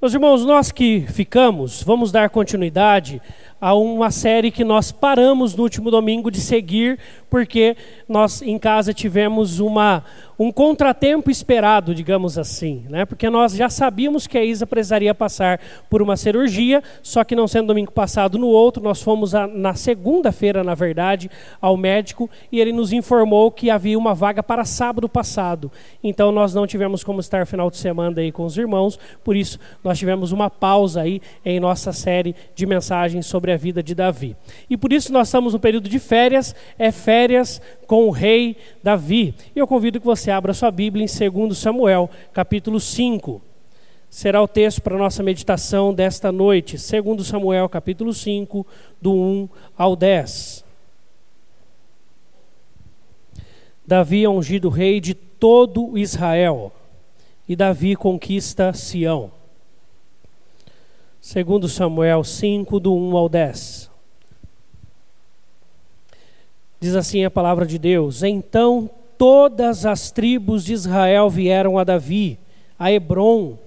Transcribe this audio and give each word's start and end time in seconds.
Meus 0.00 0.14
irmãos, 0.14 0.44
nós 0.44 0.70
que 0.70 1.04
ficamos, 1.08 1.82
vamos 1.82 2.12
dar 2.12 2.30
continuidade 2.30 3.20
a 3.60 3.74
uma 3.74 4.10
série 4.10 4.50
que 4.50 4.62
nós 4.62 4.92
paramos 4.92 5.54
no 5.54 5.64
último 5.64 5.90
domingo 5.90 6.30
de 6.30 6.40
seguir, 6.40 6.98
porque 7.28 7.76
nós 8.08 8.40
em 8.40 8.58
casa 8.58 8.94
tivemos 8.94 9.58
uma, 9.58 10.04
um 10.38 10.52
contratempo 10.52 11.30
esperado, 11.30 11.94
digamos 11.94 12.38
assim, 12.38 12.84
né? 12.88 13.04
porque 13.04 13.28
nós 13.28 13.52
já 13.52 13.68
sabíamos 13.68 14.26
que 14.26 14.38
a 14.38 14.44
Isa 14.44 14.66
precisaria 14.66 15.12
passar 15.12 15.60
por 15.90 16.00
uma 16.00 16.16
cirurgia, 16.16 16.82
só 17.02 17.24
que 17.24 17.34
não 17.34 17.48
sendo 17.48 17.66
domingo 17.66 17.90
passado 17.90 18.38
no 18.38 18.46
outro, 18.46 18.82
nós 18.82 19.02
fomos 19.02 19.34
a, 19.34 19.46
na 19.46 19.74
segunda-feira, 19.74 20.62
na 20.62 20.74
verdade, 20.74 21.28
ao 21.60 21.76
médico 21.76 22.30
e 22.52 22.60
ele 22.60 22.72
nos 22.72 22.92
informou 22.92 23.50
que 23.50 23.70
havia 23.70 23.98
uma 23.98 24.14
vaga 24.14 24.42
para 24.42 24.64
sábado 24.64 25.08
passado. 25.08 25.70
Então 26.02 26.30
nós 26.30 26.54
não 26.54 26.66
tivemos 26.66 27.02
como 27.02 27.18
estar 27.18 27.44
final 27.44 27.68
de 27.70 27.76
semana 27.76 28.20
aí 28.20 28.30
com 28.30 28.44
os 28.44 28.56
irmãos, 28.56 28.98
por 29.24 29.34
isso 29.34 29.58
nós 29.82 29.98
tivemos 29.98 30.30
uma 30.30 30.48
pausa 30.48 31.02
aí 31.02 31.20
em 31.44 31.58
nossa 31.58 31.92
série 31.92 32.34
de 32.54 32.64
mensagens 32.64 33.26
sobre 33.26 33.47
a 33.52 33.56
vida 33.56 33.82
de 33.82 33.94
Davi. 33.94 34.36
E 34.68 34.76
por 34.76 34.92
isso 34.92 35.12
nós 35.12 35.28
estamos 35.28 35.52
no 35.52 35.60
período 35.60 35.88
de 35.88 35.98
férias, 35.98 36.54
é 36.78 36.90
férias 36.90 37.60
com 37.86 38.06
o 38.06 38.10
rei 38.10 38.56
Davi. 38.82 39.34
E 39.54 39.58
eu 39.58 39.66
convido 39.66 40.00
que 40.00 40.06
você 40.06 40.30
abra 40.30 40.54
sua 40.54 40.70
Bíblia 40.70 41.04
em 41.04 41.30
2 41.30 41.56
Samuel, 41.56 42.10
capítulo 42.32 42.78
5. 42.80 43.42
Será 44.10 44.42
o 44.42 44.48
texto 44.48 44.80
para 44.80 44.94
a 44.94 44.98
nossa 44.98 45.22
meditação 45.22 45.92
desta 45.92 46.32
noite, 46.32 46.76
2 46.76 47.26
Samuel, 47.26 47.68
capítulo 47.68 48.14
5, 48.14 48.66
do 49.00 49.12
1 49.12 49.48
ao 49.76 49.94
10. 49.94 50.64
Davi 53.86 54.24
é 54.24 54.28
ungido 54.28 54.68
rei 54.68 55.00
de 55.00 55.14
todo 55.14 55.96
Israel, 55.96 56.72
e 57.48 57.56
Davi 57.56 57.96
conquista 57.96 58.72
Sião. 58.72 59.37
Segundo 61.30 61.68
Samuel 61.68 62.24
5, 62.24 62.80
do 62.80 62.94
1 62.94 63.14
ao 63.14 63.28
10. 63.28 63.90
Diz 66.80 66.96
assim 66.96 67.22
a 67.22 67.30
palavra 67.30 67.66
de 67.66 67.78
Deus: 67.78 68.22
Então 68.22 68.88
todas 69.18 69.84
as 69.84 70.10
tribos 70.10 70.64
de 70.64 70.72
Israel 70.72 71.28
vieram 71.28 71.76
a 71.76 71.84
Davi, 71.84 72.38
a 72.78 72.90
Hebron, 72.90 73.58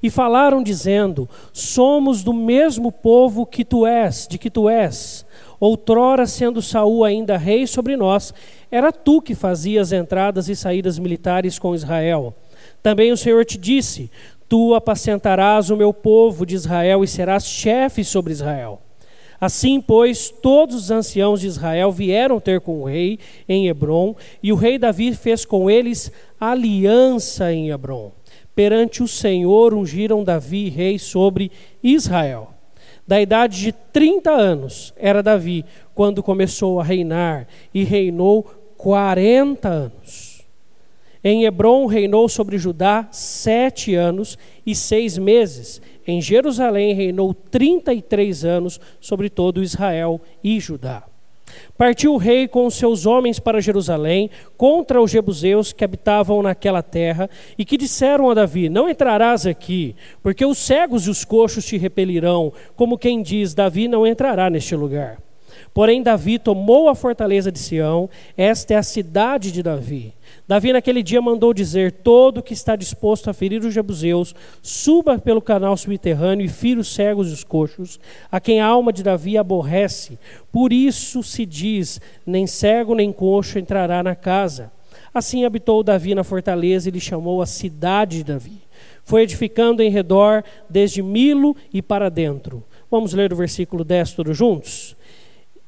e 0.00 0.08
falaram 0.08 0.62
dizendo: 0.62 1.28
Somos 1.52 2.22
do 2.22 2.32
mesmo 2.32 2.92
povo 2.92 3.44
que 3.44 3.64
tu 3.64 3.84
és, 3.84 4.28
de 4.30 4.38
que 4.38 4.48
tu 4.48 4.68
és. 4.68 5.26
Outrora, 5.58 6.24
sendo 6.24 6.62
Saul 6.62 7.02
ainda 7.02 7.36
rei 7.36 7.66
sobre 7.66 7.96
nós, 7.96 8.32
era 8.70 8.92
tu 8.92 9.20
que 9.20 9.34
fazias 9.34 9.90
entradas 9.90 10.48
e 10.48 10.54
saídas 10.54 11.00
militares 11.00 11.58
com 11.58 11.74
Israel. 11.74 12.32
Também 12.80 13.10
o 13.10 13.16
Senhor 13.16 13.44
te 13.44 13.58
disse: 13.58 14.08
Tu 14.48 14.74
apacentarás 14.74 15.70
o 15.70 15.76
meu 15.76 15.92
povo 15.92 16.46
de 16.46 16.54
Israel 16.54 17.04
e 17.04 17.08
serás 17.08 17.46
chefe 17.46 18.02
sobre 18.02 18.32
Israel. 18.32 18.80
Assim, 19.40 19.80
pois, 19.80 20.30
todos 20.30 20.74
os 20.74 20.90
anciãos 20.90 21.40
de 21.40 21.46
Israel 21.46 21.92
vieram 21.92 22.40
ter 22.40 22.60
com 22.60 22.82
o 22.82 22.84
rei 22.84 23.18
em 23.48 23.68
Hebron, 23.68 24.16
e 24.42 24.52
o 24.52 24.56
rei 24.56 24.78
Davi 24.78 25.14
fez 25.14 25.44
com 25.44 25.70
eles 25.70 26.10
aliança 26.40 27.52
em 27.52 27.70
Hebron. 27.70 28.10
Perante 28.54 29.02
o 29.02 29.06
Senhor 29.06 29.72
ungiram 29.74 30.24
Davi 30.24 30.68
rei 30.68 30.98
sobre 30.98 31.52
Israel. 31.82 32.52
Da 33.06 33.20
idade 33.20 33.60
de 33.60 33.72
30 33.72 34.30
anos 34.30 34.92
era 34.96 35.22
Davi 35.22 35.64
quando 35.94 36.22
começou 36.22 36.80
a 36.80 36.84
reinar, 36.84 37.46
e 37.72 37.84
reinou 37.84 38.42
40 38.76 39.68
anos. 39.68 40.27
Em 41.22 41.44
Hebron 41.44 41.86
reinou 41.86 42.28
sobre 42.28 42.58
Judá 42.58 43.08
sete 43.10 43.94
anos 43.94 44.38
e 44.64 44.74
seis 44.74 45.18
meses. 45.18 45.80
Em 46.06 46.20
Jerusalém 46.20 46.94
reinou 46.94 47.34
trinta 47.34 47.92
e 47.92 48.00
três 48.00 48.44
anos 48.44 48.80
sobre 49.00 49.28
todo 49.28 49.62
Israel 49.62 50.20
e 50.42 50.58
Judá. 50.60 51.04
Partiu 51.76 52.14
o 52.14 52.18
rei 52.18 52.46
com 52.46 52.68
seus 52.70 53.06
homens 53.06 53.38
para 53.38 53.60
Jerusalém 53.60 54.30
contra 54.56 55.00
os 55.00 55.10
jebuseus 55.10 55.72
que 55.72 55.84
habitavam 55.84 56.42
naquela 56.42 56.82
terra 56.82 57.28
e 57.56 57.64
que 57.64 57.76
disseram 57.76 58.30
a 58.30 58.34
Davi: 58.34 58.68
Não 58.68 58.88
entrarás 58.88 59.46
aqui, 59.46 59.94
porque 60.22 60.44
os 60.44 60.58
cegos 60.58 61.06
e 61.06 61.10
os 61.10 61.24
coxos 61.24 61.64
te 61.64 61.76
repelirão, 61.76 62.52
como 62.76 62.98
quem 62.98 63.22
diz: 63.22 63.54
Davi 63.54 63.88
não 63.88 64.06
entrará 64.06 64.50
neste 64.50 64.76
lugar. 64.76 65.18
Porém, 65.72 66.02
Davi 66.02 66.38
tomou 66.38 66.88
a 66.88 66.94
fortaleza 66.94 67.52
de 67.52 67.58
Sião, 67.58 68.08
esta 68.36 68.74
é 68.74 68.76
a 68.76 68.82
cidade 68.82 69.52
de 69.52 69.62
Davi. 69.62 70.14
Davi 70.46 70.72
naquele 70.72 71.02
dia 71.02 71.20
mandou 71.20 71.52
dizer: 71.52 71.92
Todo 71.92 72.42
que 72.42 72.52
está 72.52 72.74
disposto 72.74 73.28
a 73.28 73.34
ferir 73.34 73.62
os 73.62 73.74
jebuseus, 73.74 74.34
suba 74.62 75.18
pelo 75.18 75.42
canal 75.42 75.76
subterrâneo 75.76 76.44
e 76.44 76.48
fira 76.48 76.80
os 76.80 76.94
cegos 76.94 77.30
e 77.30 77.32
os 77.32 77.44
coxos, 77.44 78.00
a 78.30 78.40
quem 78.40 78.60
a 78.60 78.66
alma 78.66 78.92
de 78.92 79.02
Davi 79.02 79.36
aborrece. 79.36 80.18
Por 80.50 80.72
isso 80.72 81.22
se 81.22 81.44
diz: 81.44 82.00
Nem 82.26 82.46
cego 82.46 82.94
nem 82.94 83.12
coxo 83.12 83.58
entrará 83.58 84.02
na 84.02 84.14
casa. 84.14 84.72
Assim 85.12 85.44
habitou 85.44 85.82
Davi 85.82 86.14
na 86.14 86.24
fortaleza 86.24 86.88
e 86.88 86.92
lhe 86.92 87.00
chamou 87.00 87.42
a 87.42 87.46
cidade 87.46 88.18
de 88.18 88.24
Davi. 88.24 88.58
Foi 89.04 89.22
edificando 89.22 89.82
em 89.82 89.90
redor, 89.90 90.44
desde 90.68 91.02
Milo 91.02 91.56
e 91.72 91.80
para 91.80 92.10
dentro. 92.10 92.62
Vamos 92.90 93.14
ler 93.14 93.32
o 93.32 93.36
versículo 93.36 93.84
10 93.84 94.12
todos 94.12 94.36
juntos? 94.36 94.96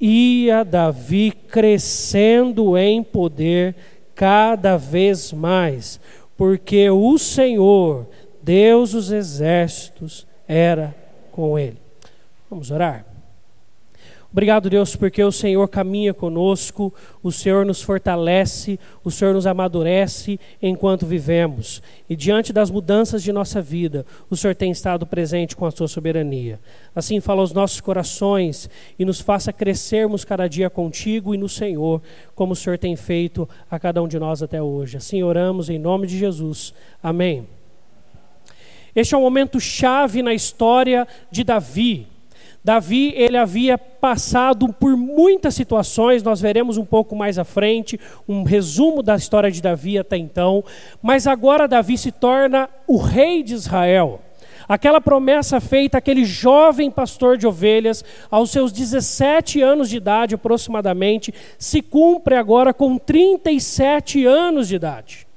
Ia 0.01 0.65
Davi 0.65 1.31
crescendo 1.31 2.79
em 2.79 3.03
poder 3.03 3.75
cada 4.15 4.77
vez 4.77 5.33
mais, 5.33 6.01
porque 6.37 6.89
o 6.89 7.19
Senhor, 7.19 8.09
Deus 8.43 8.93
dos 8.93 9.11
exércitos, 9.11 10.27
era 10.49 10.95
com 11.31 11.59
ele. 11.59 11.77
Vamos 12.49 12.71
orar. 12.71 13.10
Obrigado, 14.33 14.71
Deus, 14.71 14.95
porque 14.95 15.25
o 15.25 15.33
Senhor 15.33 15.67
caminha 15.67 16.15
conosco, 16.15 16.95
o 17.21 17.33
Senhor 17.33 17.67
nos 17.67 17.83
fortalece, 17.83 18.79
o 19.03 19.11
Senhor 19.11 19.35
nos 19.35 19.45
amadurece 19.45 20.39
enquanto 20.63 21.05
vivemos. 21.05 21.83
E 22.09 22.15
diante 22.15 22.53
das 22.53 22.71
mudanças 22.71 23.25
de 23.25 23.33
nossa 23.33 23.61
vida, 23.61 24.07
o 24.31 24.37
Senhor 24.37 24.55
tem 24.55 24.71
estado 24.71 25.05
presente 25.05 25.57
com 25.57 25.67
a 25.67 25.71
sua 25.73 25.89
soberania. 25.89 26.61
Assim, 26.95 27.19
fala 27.19 27.41
aos 27.41 27.53
nossos 27.53 27.81
corações 27.81 28.71
e 28.97 29.05
nos 29.05 29.21
faça 29.21 29.53
crescermos 29.53 30.25
cada 30.25 30.47
dia 30.47 30.71
contigo 30.71 31.35
e 31.35 31.39
no 31.39 31.49
Senhor, 31.49 32.01
como 32.33 32.53
o 32.53 32.57
Senhor 32.57 32.79
tem 32.79 32.95
feito 32.95 33.49
a 33.69 33.81
cada 33.81 34.01
um 34.01 34.07
de 34.07 34.19
nós 34.21 34.45
até 34.45 34.63
hoje. 34.63 34.97
Assim 34.97 35.25
oramos 35.25 35.69
em 35.69 35.79
nome 35.79 36.07
de 36.07 36.17
Jesus. 36.17 36.73
Amém. 37.03 37.49
Este 38.95 39.13
é 39.13 39.19
um 39.19 39.23
momento 39.23 39.59
chave 39.59 40.23
na 40.23 40.33
história 40.33 41.07
de 41.33 41.43
Davi. 41.43 42.07
Davi, 42.63 43.13
ele 43.17 43.37
havia 43.37 43.79
passado 43.79 44.71
por 44.73 44.97
muitas 44.97 45.55
situações, 45.55 46.23
nós 46.23 46.41
veremos 46.41 46.77
um 46.77 46.85
pouco 46.85 47.17
mais 47.17 47.39
à 47.39 47.45
frente, 47.45 47.99
um 48.29 48.43
resumo 48.43 49.03
da 49.03 49.17
história 49.17 49.51
de 49.51 49.63
Davi 49.63 49.99
até 49.99 50.17
então, 50.17 50.63
mas 51.03 51.27
agora 51.27 51.67
Davi 51.67 51.97
se 51.97 52.13
torna 52.13 52.69
o 52.87 52.99
rei 52.99 53.43
de 53.43 53.55
Israel. 53.55 54.21
Aquela 54.69 55.01
promessa 55.01 55.59
feita 55.61 55.99
àquele 55.99 56.25
jovem 56.25 56.91
pastor 56.91 57.37
de 57.37 57.47
ovelhas, 57.47 58.05
aos 58.31 58.51
seus 58.51 58.71
17 58.71 59.61
anos 59.61 59.89
de 59.89 59.97
idade 59.97 60.35
aproximadamente, 60.35 61.35
se 61.59 61.83
cumpre 61.83 62.37
agora 62.37 62.73
com 62.73 62.97
37 62.97 64.25
anos 64.27 64.69
de 64.69 64.77
idade. 64.77 65.30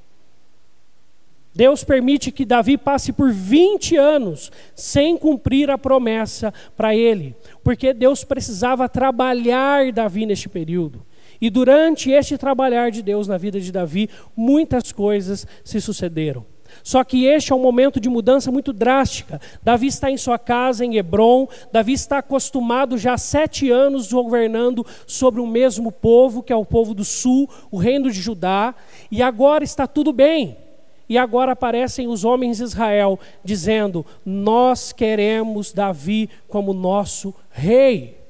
Deus 1.56 1.84
permite 1.84 2.32
que 2.32 2.46
Davi 2.46 2.78
passe 2.78 3.14
por 3.14 3.32
20 3.32 3.96
anos 3.96 4.52
sem 4.76 5.16
cumprir 5.16 5.70
a 5.70 5.78
promessa 5.78 6.54
para 6.76 6.96
ele, 6.96 7.36
porque 7.64 7.94
Deus 7.94 8.24
precisava 8.24 8.90
trabalhar 8.90 9.92
Davi 9.92 10.26
neste 10.26 10.50
período. 10.50 11.06
E 11.40 11.50
durante 11.50 12.10
este 12.10 12.38
trabalhar 12.38 12.90
de 12.90 13.02
Deus 13.02 13.28
na 13.28 13.38
vida 13.38 13.60
de 13.60 13.72
Davi, 13.72 14.10
muitas 14.36 14.92
coisas 14.92 15.46
se 15.64 15.80
sucederam. 15.80 16.46
Só 16.82 17.04
que 17.04 17.26
este 17.26 17.52
é 17.52 17.56
um 17.56 17.62
momento 17.62 18.00
de 18.00 18.10
mudança 18.10 18.52
muito 18.52 18.74
drástica. 18.74 19.40
Davi 19.62 19.88
está 19.88 20.10
em 20.10 20.18
sua 20.18 20.40
casa 20.40 20.84
em 20.84 20.96
Hebron, 20.96 21.48
Davi 21.72 21.94
está 21.94 22.20
acostumado 22.20 22.98
já 22.98 23.14
há 23.14 23.18
sete 23.18 23.70
anos 23.70 24.12
governando 24.12 24.86
sobre 25.06 25.40
o 25.40 25.46
mesmo 25.46 25.92
povo, 25.92 26.42
que 26.42 26.52
é 26.52 26.56
o 26.56 26.66
povo 26.66 26.94
do 26.94 27.06
sul, 27.06 27.48
o 27.70 27.78
reino 27.78 28.10
de 28.10 28.20
Judá, 28.20 28.74
e 29.12 29.22
agora 29.22 29.64
está 29.64 29.86
tudo 29.86 30.12
bem. 30.12 30.63
E 31.08 31.18
agora 31.18 31.52
aparecem 31.52 32.08
os 32.08 32.24
homens 32.24 32.58
de 32.58 32.64
Israel 32.64 33.20
dizendo: 33.44 34.06
Nós 34.26 34.92
queremos 34.92 35.74
Davi 35.74 36.30
como 36.48 36.74
nosso 36.74 37.34
rei. 37.50 38.22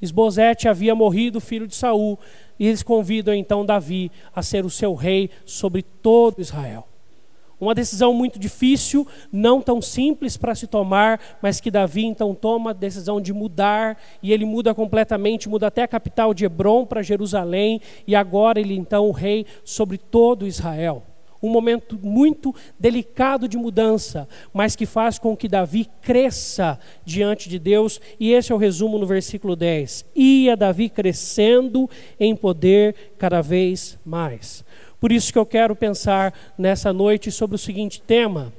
Esbozete 0.00 0.68
havia 0.68 0.94
morrido, 0.94 1.40
filho 1.40 1.66
de 1.66 1.74
Saul, 1.74 2.18
e 2.58 2.66
eles 2.66 2.82
convidam 2.82 3.32
então 3.32 3.64
Davi 3.64 4.10
a 4.34 4.42
ser 4.42 4.64
o 4.64 4.70
seu 4.70 4.94
rei 4.94 5.30
sobre 5.46 5.82
todo 5.82 6.40
Israel. 6.40 6.86
Uma 7.58 7.74
decisão 7.74 8.12
muito 8.12 8.38
difícil, 8.38 9.06
não 9.32 9.62
tão 9.62 9.80
simples 9.80 10.36
para 10.36 10.54
se 10.54 10.66
tomar, 10.66 11.20
mas 11.40 11.60
que 11.60 11.70
Davi 11.70 12.04
então 12.04 12.34
toma 12.34 12.70
a 12.70 12.74
decisão 12.74 13.20
de 13.20 13.32
mudar, 13.32 13.96
e 14.22 14.32
ele 14.32 14.44
muda 14.44 14.74
completamente, 14.74 15.48
muda 15.48 15.68
até 15.68 15.82
a 15.82 15.88
capital 15.88 16.34
de 16.34 16.44
Hebron 16.44 16.84
para 16.84 17.00
Jerusalém, 17.00 17.80
e 18.06 18.14
agora 18.14 18.60
ele 18.60 18.74
então 18.74 19.06
é 19.06 19.08
o 19.08 19.12
rei 19.12 19.46
sobre 19.64 19.96
todo 19.96 20.46
Israel. 20.46 21.02
Um 21.44 21.50
momento 21.50 21.98
muito 22.02 22.54
delicado 22.78 23.46
de 23.46 23.56
mudança, 23.56 24.26
mas 24.52 24.74
que 24.74 24.86
faz 24.86 25.18
com 25.18 25.36
que 25.36 25.48
Davi 25.48 25.88
cresça 26.00 26.78
diante 27.04 27.48
de 27.48 27.58
Deus, 27.58 28.00
e 28.18 28.32
esse 28.32 28.50
é 28.50 28.54
o 28.54 28.58
resumo 28.58 28.98
no 28.98 29.06
versículo 29.06 29.54
10. 29.54 30.06
Ia 30.14 30.56
Davi 30.56 30.88
crescendo 30.88 31.88
em 32.18 32.34
poder 32.34 32.94
cada 33.18 33.42
vez 33.42 33.98
mais. 34.04 34.64
Por 34.98 35.12
isso 35.12 35.32
que 35.32 35.38
eu 35.38 35.44
quero 35.44 35.76
pensar 35.76 36.32
nessa 36.56 36.92
noite 36.92 37.30
sobre 37.30 37.56
o 37.56 37.58
seguinte 37.58 38.00
tema: 38.00 38.52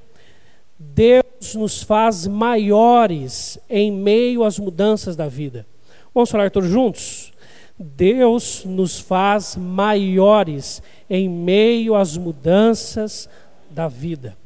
Deus 0.78 1.56
nos 1.56 1.81
faz 1.81 2.28
maiores 2.28 3.58
em 3.68 3.92
meio 3.92 4.44
às 4.44 4.60
mudanças 4.60 5.16
da 5.16 5.28
vida. 5.28 5.66
Vamos 6.14 6.30
falar 6.30 6.52
todos 6.52 6.70
juntos? 6.70 7.34
Deus 7.77 8.63
nos 8.63 9.00
faz 9.00 9.57
maiores 9.57 10.81
em 11.10 11.30
meio 11.30 11.95
às 11.95 12.16
mudanças 12.16 13.30
da 13.69 13.88
vida. 13.88 14.38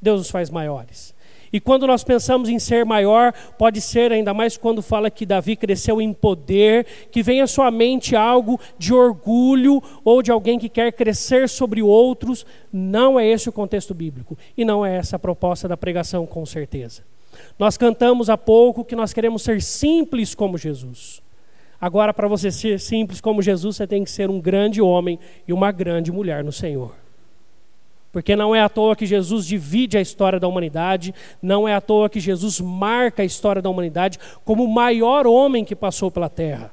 Deus 0.00 0.18
nos 0.18 0.30
faz 0.30 0.50
maiores. 0.50 1.14
E 1.50 1.60
quando 1.60 1.86
nós 1.86 2.02
pensamos 2.02 2.48
em 2.48 2.58
ser 2.58 2.84
maior, 2.84 3.32
pode 3.56 3.80
ser 3.80 4.10
ainda 4.10 4.34
mais 4.34 4.56
quando 4.56 4.82
fala 4.82 5.08
que 5.08 5.24
Davi 5.24 5.54
cresceu 5.54 6.00
em 6.00 6.12
poder, 6.12 6.84
que 7.12 7.22
vem 7.22 7.40
à 7.40 7.46
sua 7.46 7.70
mente 7.70 8.16
algo 8.16 8.60
de 8.76 8.92
orgulho 8.92 9.80
ou 10.04 10.20
de 10.20 10.32
alguém 10.32 10.58
que 10.58 10.68
quer 10.68 10.92
crescer 10.92 11.48
sobre 11.48 11.80
outros. 11.80 12.44
Não 12.72 13.20
é 13.20 13.26
esse 13.26 13.48
o 13.48 13.52
contexto 13.52 13.94
bíblico 13.94 14.36
e 14.56 14.64
não 14.64 14.84
é 14.84 14.96
essa 14.96 15.14
a 15.14 15.18
proposta 15.18 15.68
da 15.68 15.76
pregação, 15.76 16.26
com 16.26 16.44
certeza. 16.44 17.02
Nós 17.56 17.76
cantamos 17.76 18.28
há 18.28 18.36
pouco 18.36 18.84
que 18.84 18.96
nós 18.96 19.12
queremos 19.12 19.42
ser 19.42 19.62
simples 19.62 20.34
como 20.34 20.58
Jesus. 20.58 21.22
Agora, 21.84 22.14
para 22.14 22.26
você 22.26 22.50
ser 22.50 22.80
simples 22.80 23.20
como 23.20 23.42
Jesus, 23.42 23.76
você 23.76 23.86
tem 23.86 24.02
que 24.02 24.10
ser 24.10 24.30
um 24.30 24.40
grande 24.40 24.80
homem 24.80 25.18
e 25.46 25.52
uma 25.52 25.70
grande 25.70 26.10
mulher 26.10 26.42
no 26.42 26.50
Senhor. 26.50 26.94
Porque 28.10 28.34
não 28.34 28.56
é 28.56 28.62
à 28.62 28.70
toa 28.70 28.96
que 28.96 29.04
Jesus 29.04 29.44
divide 29.44 29.98
a 29.98 30.00
história 30.00 30.40
da 30.40 30.48
humanidade, 30.48 31.14
não 31.42 31.68
é 31.68 31.74
à 31.74 31.82
toa 31.82 32.08
que 32.08 32.18
Jesus 32.18 32.58
marca 32.58 33.20
a 33.20 33.26
história 33.26 33.60
da 33.60 33.68
humanidade 33.68 34.18
como 34.46 34.64
o 34.64 34.72
maior 34.72 35.26
homem 35.26 35.62
que 35.62 35.76
passou 35.76 36.10
pela 36.10 36.30
terra. 36.30 36.72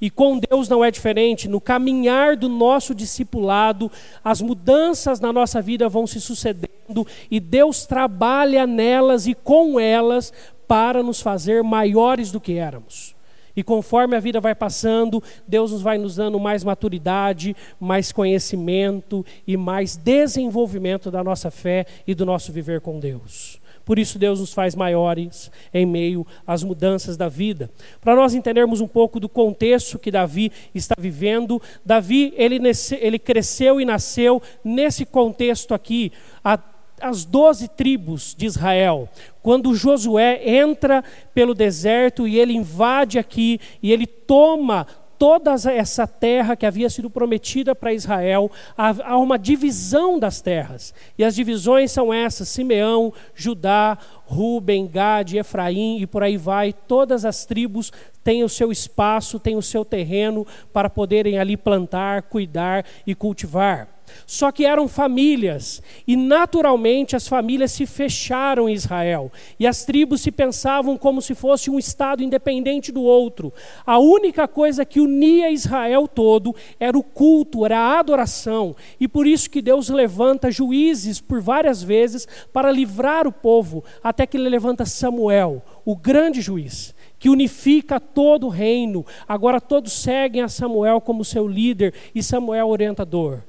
E 0.00 0.08
com 0.08 0.38
Deus 0.38 0.70
não 0.70 0.82
é 0.82 0.90
diferente. 0.90 1.46
No 1.46 1.60
caminhar 1.60 2.34
do 2.34 2.48
nosso 2.48 2.94
discipulado, 2.94 3.92
as 4.24 4.40
mudanças 4.40 5.20
na 5.20 5.34
nossa 5.34 5.60
vida 5.60 5.86
vão 5.86 6.06
se 6.06 6.18
sucedendo 6.18 7.06
e 7.30 7.38
Deus 7.38 7.84
trabalha 7.84 8.66
nelas 8.66 9.26
e 9.26 9.34
com 9.34 9.78
elas 9.78 10.32
para 10.66 11.02
nos 11.02 11.20
fazer 11.20 11.62
maiores 11.62 12.32
do 12.32 12.40
que 12.40 12.54
éramos. 12.54 13.19
E 13.56 13.62
conforme 13.62 14.16
a 14.16 14.20
vida 14.20 14.40
vai 14.40 14.54
passando, 14.54 15.22
Deus 15.46 15.72
nos 15.72 15.82
vai 15.82 15.98
nos 15.98 16.16
dando 16.16 16.38
mais 16.38 16.64
maturidade, 16.64 17.56
mais 17.78 18.12
conhecimento 18.12 19.24
e 19.46 19.56
mais 19.56 19.96
desenvolvimento 19.96 21.10
da 21.10 21.22
nossa 21.22 21.50
fé 21.50 21.86
e 22.06 22.14
do 22.14 22.24
nosso 22.26 22.52
viver 22.52 22.80
com 22.80 22.98
Deus. 22.98 23.60
Por 23.84 23.98
isso, 23.98 24.20
Deus 24.20 24.38
nos 24.38 24.52
faz 24.52 24.76
maiores 24.76 25.50
em 25.74 25.84
meio 25.84 26.24
às 26.46 26.62
mudanças 26.62 27.16
da 27.16 27.28
vida. 27.28 27.68
Para 28.00 28.14
nós 28.14 28.34
entendermos 28.34 28.80
um 28.80 28.86
pouco 28.86 29.18
do 29.18 29.28
contexto 29.28 29.98
que 29.98 30.12
Davi 30.12 30.52
está 30.72 30.94
vivendo, 30.96 31.60
Davi 31.84 32.32
ele, 32.36 32.60
ele 33.00 33.18
cresceu 33.18 33.80
e 33.80 33.84
nasceu 33.84 34.40
nesse 34.62 35.04
contexto 35.04 35.74
aqui. 35.74 36.12
A 36.44 36.56
as 37.00 37.24
doze 37.24 37.68
tribos 37.68 38.34
de 38.36 38.46
Israel, 38.46 39.08
quando 39.42 39.74
Josué 39.74 40.40
entra 40.44 41.02
pelo 41.34 41.54
deserto 41.54 42.26
e 42.28 42.38
ele 42.38 42.52
invade 42.52 43.18
aqui 43.18 43.58
e 43.82 43.92
ele 43.92 44.06
toma 44.06 44.86
toda 45.20 45.52
essa 45.70 46.06
terra 46.06 46.56
que 46.56 46.64
havia 46.64 46.88
sido 46.88 47.10
prometida 47.10 47.74
para 47.74 47.92
Israel, 47.92 48.50
há 48.74 49.18
uma 49.18 49.38
divisão 49.38 50.18
das 50.18 50.40
terras. 50.40 50.94
E 51.18 51.22
as 51.22 51.34
divisões 51.34 51.92
são 51.92 52.10
essas: 52.10 52.48
Simeão, 52.48 53.12
Judá, 53.34 53.98
Ruben, 54.24 54.88
Gad, 54.88 55.34
Efraim 55.34 55.98
e 56.00 56.06
por 56.06 56.22
aí 56.22 56.38
vai. 56.38 56.72
Todas 56.72 57.26
as 57.26 57.44
tribos 57.44 57.92
têm 58.24 58.42
o 58.42 58.48
seu 58.48 58.72
espaço, 58.72 59.38
têm 59.38 59.56
o 59.56 59.62
seu 59.62 59.84
terreno 59.84 60.46
para 60.72 60.88
poderem 60.88 61.38
ali 61.38 61.54
plantar, 61.54 62.22
cuidar 62.22 62.86
e 63.06 63.14
cultivar. 63.14 63.99
Só 64.26 64.50
que 64.52 64.64
eram 64.64 64.88
famílias, 64.88 65.82
e 66.06 66.16
naturalmente 66.16 67.16
as 67.16 67.26
famílias 67.26 67.72
se 67.72 67.86
fecharam 67.86 68.68
em 68.68 68.72
Israel, 68.72 69.30
e 69.58 69.66
as 69.66 69.84
tribos 69.84 70.20
se 70.20 70.30
pensavam 70.30 70.96
como 70.96 71.20
se 71.20 71.34
fosse 71.34 71.70
um 71.70 71.78
estado 71.78 72.22
independente 72.22 72.92
do 72.92 73.02
outro. 73.02 73.52
A 73.84 73.98
única 73.98 74.46
coisa 74.46 74.84
que 74.84 75.00
unia 75.00 75.50
Israel 75.50 76.06
todo 76.08 76.54
era 76.78 76.96
o 76.96 77.02
culto, 77.02 77.64
era 77.64 77.78
a 77.78 77.98
adoração, 77.98 78.74
e 78.98 79.06
por 79.06 79.26
isso 79.26 79.50
que 79.50 79.62
Deus 79.62 79.88
levanta 79.88 80.50
juízes 80.50 81.20
por 81.20 81.40
várias 81.40 81.82
vezes 81.82 82.26
para 82.52 82.70
livrar 82.70 83.26
o 83.26 83.32
povo, 83.32 83.84
até 84.02 84.26
que 84.26 84.36
ele 84.36 84.48
levanta 84.48 84.84
Samuel, 84.84 85.62
o 85.84 85.96
grande 85.96 86.40
juiz 86.40 86.94
que 87.20 87.28
unifica 87.28 88.00
todo 88.00 88.46
o 88.46 88.48
reino. 88.48 89.04
Agora 89.28 89.60
todos 89.60 89.92
seguem 89.92 90.42
a 90.42 90.48
Samuel 90.48 91.00
como 91.00 91.24
seu 91.24 91.46
líder 91.46 91.94
e 92.14 92.22
Samuel 92.22 92.68
orientador. 92.68 93.42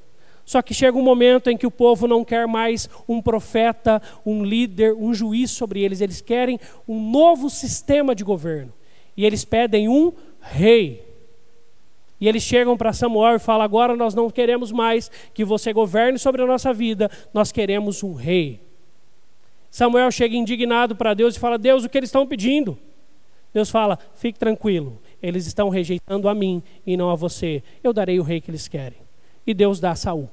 Só 0.52 0.60
que 0.60 0.74
chega 0.74 0.98
um 0.98 1.02
momento 1.02 1.48
em 1.48 1.56
que 1.56 1.66
o 1.66 1.70
povo 1.70 2.06
não 2.06 2.22
quer 2.22 2.46
mais 2.46 2.86
um 3.08 3.22
profeta, 3.22 4.02
um 4.24 4.44
líder, 4.44 4.92
um 4.92 5.14
juiz 5.14 5.50
sobre 5.50 5.80
eles, 5.80 6.02
eles 6.02 6.20
querem 6.20 6.60
um 6.86 7.10
novo 7.10 7.48
sistema 7.48 8.14
de 8.14 8.22
governo. 8.22 8.70
E 9.16 9.24
eles 9.24 9.46
pedem 9.46 9.88
um 9.88 10.12
rei. 10.42 11.08
E 12.20 12.28
eles 12.28 12.42
chegam 12.42 12.76
para 12.76 12.92
Samuel 12.92 13.36
e 13.36 13.38
falam: 13.38 13.64
agora 13.64 13.96
nós 13.96 14.14
não 14.14 14.28
queremos 14.28 14.70
mais 14.70 15.10
que 15.32 15.42
você 15.42 15.72
governe 15.72 16.18
sobre 16.18 16.42
a 16.42 16.46
nossa 16.46 16.70
vida, 16.70 17.10
nós 17.32 17.50
queremos 17.50 18.02
um 18.02 18.12
rei. 18.12 18.60
Samuel 19.70 20.10
chega 20.10 20.36
indignado 20.36 20.94
para 20.94 21.14
Deus 21.14 21.34
e 21.34 21.40
fala: 21.40 21.56
Deus, 21.56 21.82
o 21.82 21.88
que 21.88 21.96
eles 21.96 22.08
estão 22.08 22.26
pedindo? 22.26 22.78
Deus 23.54 23.70
fala: 23.70 23.98
fique 24.16 24.38
tranquilo, 24.38 25.00
eles 25.22 25.46
estão 25.46 25.70
rejeitando 25.70 26.28
a 26.28 26.34
mim 26.34 26.62
e 26.86 26.94
não 26.94 27.08
a 27.08 27.14
você. 27.14 27.62
Eu 27.82 27.94
darei 27.94 28.20
o 28.20 28.22
rei 28.22 28.38
que 28.38 28.50
eles 28.50 28.68
querem 28.68 28.98
e 29.46 29.54
Deus 29.54 29.80
dá 29.80 29.92
a 29.92 29.96
Saul. 29.96 30.28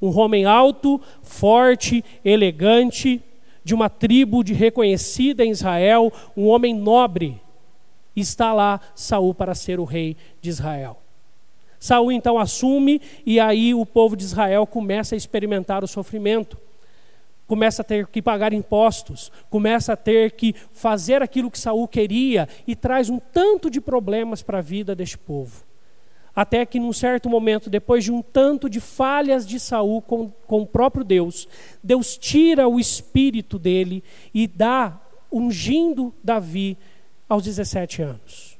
Um 0.00 0.16
homem 0.18 0.44
alto, 0.44 1.00
forte, 1.22 2.04
elegante, 2.24 3.22
de 3.62 3.74
uma 3.74 3.88
tribo 3.88 4.42
de 4.42 4.54
reconhecida 4.54 5.44
em 5.44 5.50
Israel, 5.50 6.12
um 6.36 6.46
homem 6.48 6.74
nobre. 6.74 7.40
Está 8.16 8.52
lá 8.52 8.80
Saul 8.94 9.34
para 9.34 9.54
ser 9.54 9.78
o 9.78 9.84
rei 9.84 10.16
de 10.40 10.50
Israel. 10.50 10.98
Saul 11.78 12.12
então 12.12 12.38
assume 12.38 13.00
e 13.24 13.40
aí 13.40 13.72
o 13.74 13.86
povo 13.86 14.14
de 14.14 14.24
Israel 14.24 14.66
começa 14.66 15.14
a 15.14 15.18
experimentar 15.18 15.82
o 15.82 15.88
sofrimento. 15.88 16.58
Começa 17.46 17.82
a 17.82 17.84
ter 17.84 18.06
que 18.06 18.22
pagar 18.22 18.52
impostos, 18.52 19.32
começa 19.48 19.94
a 19.94 19.96
ter 19.96 20.32
que 20.32 20.54
fazer 20.72 21.22
aquilo 21.22 21.50
que 21.50 21.58
Saul 21.58 21.88
queria 21.88 22.48
e 22.66 22.76
traz 22.76 23.10
um 23.10 23.18
tanto 23.18 23.68
de 23.68 23.80
problemas 23.80 24.42
para 24.42 24.58
a 24.58 24.62
vida 24.62 24.94
deste 24.94 25.18
povo. 25.18 25.64
Até 26.40 26.64
que 26.64 26.80
num 26.80 26.90
certo 26.90 27.28
momento, 27.28 27.68
depois 27.68 28.02
de 28.02 28.10
um 28.10 28.22
tanto 28.22 28.70
de 28.70 28.80
falhas 28.80 29.46
de 29.46 29.60
Saul 29.60 30.00
com, 30.00 30.30
com 30.46 30.62
o 30.62 30.66
próprio 30.66 31.04
Deus, 31.04 31.46
Deus 31.84 32.16
tira 32.16 32.66
o 32.66 32.80
espírito 32.80 33.58
dele 33.58 34.02
e 34.32 34.46
dá, 34.46 34.98
ungindo 35.30 36.14
Davi 36.24 36.78
aos 37.28 37.44
17 37.44 38.00
anos. 38.00 38.58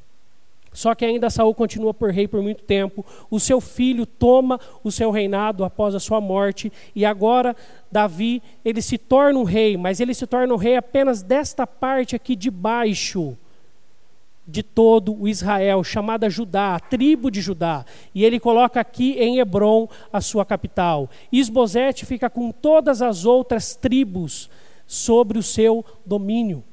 Só 0.75 0.95
que 0.95 1.07
ainda 1.07 1.31
Saul 1.31 1.55
continua 1.55 1.95
por 1.95 2.11
rei 2.11 2.29
por 2.29 2.43
muito 2.43 2.65
tempo. 2.65 3.03
O 3.31 3.41
seu 3.41 3.63
filho 3.63 4.05
toma 4.05 4.61
o 4.85 4.93
seu 4.93 5.11
reinado 5.11 5.65
após 5.65 5.95
a 5.95 6.01
sua 6.01 6.21
morte 6.21 6.71
e 6.95 7.07
agora 7.07 7.57
Davi, 7.91 8.43
ele 8.63 8.83
se 8.83 8.99
torna 8.99 9.39
um 9.39 9.45
rei, 9.45 9.79
mas 9.79 10.01
ele 10.01 10.13
se 10.13 10.27
torna 10.27 10.53
um 10.53 10.59
rei 10.59 10.77
apenas 10.77 11.23
desta 11.23 11.67
parte 11.67 12.15
aqui 12.15 12.37
de 12.37 12.51
baixo 12.51 13.39
de 14.50 14.62
todo 14.62 15.14
o 15.14 15.28
Israel, 15.28 15.85
chamada 15.85 16.28
Judá, 16.28 16.75
a 16.75 16.80
tribo 16.80 17.30
de 17.30 17.40
Judá. 17.40 17.85
E 18.14 18.25
ele 18.25 18.40
coloca 18.40 18.80
aqui 18.80 19.12
em 19.12 19.38
Hebron 19.38 19.88
a 20.12 20.21
sua 20.21 20.45
capital. 20.45 21.09
Isbosete 21.30 22.04
fica 22.04 22.28
com 22.28 22.50
todas 22.50 23.00
as 23.00 23.25
outras 23.25 23.75
tribos 23.75 24.50
sobre 24.87 25.38
o 25.38 25.42
seu 25.42 25.85
domínio. 26.04 26.64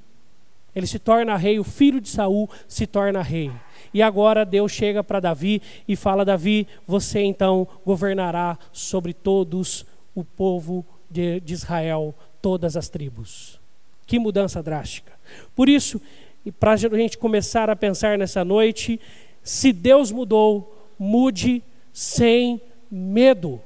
Ele 0.75 0.87
se 0.87 0.99
torna 0.99 1.37
rei, 1.37 1.59
o 1.59 1.63
filho 1.63 2.01
de 2.01 2.09
Saul 2.09 2.49
se 2.67 2.85
torna 2.87 3.21
rei. 3.21 3.51
E 3.93 4.01
agora 4.01 4.45
Deus 4.45 4.71
chega 4.71 5.03
para 5.03 5.19
Davi 5.19 5.61
e 5.87 5.95
fala: 5.95 6.25
Davi, 6.25 6.67
você 6.85 7.21
então 7.21 7.67
governará 7.85 8.57
sobre 8.71 9.13
todos 9.13 9.85
o 10.13 10.23
povo 10.23 10.85
de, 11.09 11.39
de 11.39 11.53
Israel, 11.53 12.13
todas 12.41 12.75
as 12.75 12.89
tribos. 12.89 13.59
Que 14.05 14.19
mudança 14.19 14.63
drástica. 14.63 15.13
Por 15.55 15.67
isso, 15.67 16.01
e 16.47 16.51
para 16.51 16.71
a 16.71 16.75
gente 16.77 17.17
começar 17.17 17.69
a 17.69 17.75
pensar 17.75 18.17
nessa 18.17 18.45
noite, 18.45 19.01
se 19.43 19.73
Deus 19.73 20.13
mudou, 20.13 20.87
mude 20.97 21.61
sem 21.91 22.61
medo. 22.89 23.61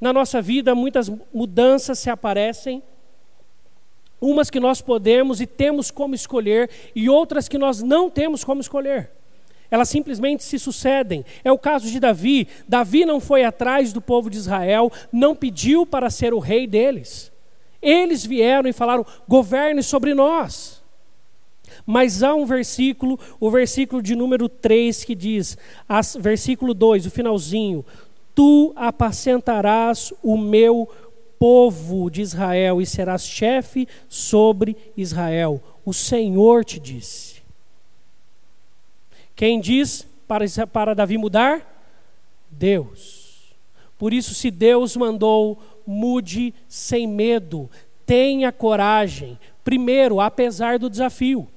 Na 0.00 0.12
nossa 0.12 0.42
vida, 0.42 0.74
muitas 0.74 1.08
mudanças 1.32 2.00
se 2.00 2.10
aparecem, 2.10 2.82
umas 4.20 4.50
que 4.50 4.58
nós 4.58 4.80
podemos 4.80 5.40
e 5.40 5.46
temos 5.46 5.92
como 5.92 6.12
escolher, 6.12 6.68
e 6.92 7.08
outras 7.08 7.46
que 7.46 7.56
nós 7.56 7.84
não 7.84 8.10
temos 8.10 8.42
como 8.42 8.60
escolher. 8.60 9.08
Elas 9.70 9.88
simplesmente 9.88 10.42
se 10.42 10.58
sucedem. 10.58 11.24
É 11.44 11.52
o 11.52 11.58
caso 11.58 11.88
de 11.88 12.00
Davi. 12.00 12.48
Davi 12.66 13.04
não 13.04 13.20
foi 13.20 13.44
atrás 13.44 13.92
do 13.92 14.00
povo 14.00 14.28
de 14.28 14.38
Israel, 14.38 14.90
não 15.12 15.36
pediu 15.36 15.86
para 15.86 16.10
ser 16.10 16.34
o 16.34 16.40
rei 16.40 16.66
deles. 16.66 17.30
Eles 17.80 18.26
vieram 18.26 18.68
e 18.68 18.72
falaram: 18.72 19.06
governe 19.28 19.84
sobre 19.84 20.14
nós. 20.14 20.77
Mas 21.90 22.22
há 22.22 22.34
um 22.34 22.44
versículo, 22.44 23.18
o 23.40 23.50
versículo 23.50 24.02
de 24.02 24.14
número 24.14 24.46
3, 24.46 25.04
que 25.04 25.14
diz, 25.14 25.56
as, 25.88 26.14
versículo 26.20 26.74
2, 26.74 27.06
o 27.06 27.10
finalzinho: 27.10 27.82
Tu 28.34 28.74
apacentarás 28.76 30.12
o 30.22 30.36
meu 30.36 30.86
povo 31.38 32.10
de 32.10 32.20
Israel 32.20 32.82
e 32.82 32.84
serás 32.84 33.26
chefe 33.26 33.88
sobre 34.06 34.76
Israel. 34.98 35.62
O 35.82 35.94
Senhor 35.94 36.62
te 36.62 36.78
disse. 36.78 37.40
Quem 39.34 39.58
diz 39.58 40.06
para, 40.26 40.44
para 40.66 40.94
Davi 40.94 41.16
mudar? 41.16 41.86
Deus. 42.50 43.56
Por 43.96 44.12
isso, 44.12 44.34
se 44.34 44.50
Deus 44.50 44.94
mandou, 44.94 45.58
mude 45.86 46.52
sem 46.68 47.06
medo, 47.06 47.70
tenha 48.04 48.52
coragem. 48.52 49.38
Primeiro, 49.64 50.20
apesar 50.20 50.78
do 50.78 50.90
desafio. 50.90 51.48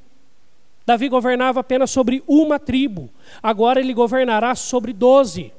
Davi 0.85 1.09
governava 1.09 1.59
apenas 1.59 1.91
sobre 1.91 2.23
uma 2.27 2.59
tribo, 2.59 3.09
agora 3.41 3.79
ele 3.79 3.93
governará 3.93 4.55
sobre 4.55 4.93
doze. 4.93 5.53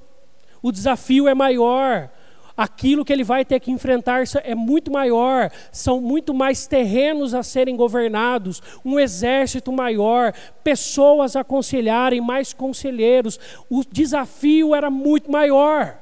O 0.60 0.70
desafio 0.72 1.28
é 1.28 1.34
maior, 1.34 2.10
aquilo 2.56 3.04
que 3.04 3.12
ele 3.12 3.24
vai 3.24 3.44
ter 3.44 3.60
que 3.60 3.70
enfrentar 3.70 4.24
é 4.42 4.54
muito 4.54 4.90
maior, 4.90 5.50
são 5.70 6.00
muito 6.00 6.34
mais 6.34 6.66
terrenos 6.66 7.34
a 7.34 7.42
serem 7.42 7.76
governados, 7.76 8.62
um 8.84 8.98
exército 8.98 9.72
maior, 9.72 10.32
pessoas 10.62 11.36
a 11.36 11.40
aconselharem, 11.40 12.20
mais 12.20 12.52
conselheiros. 12.52 13.38
O 13.70 13.82
desafio 13.84 14.74
era 14.74 14.90
muito 14.90 15.30
maior. 15.30 15.98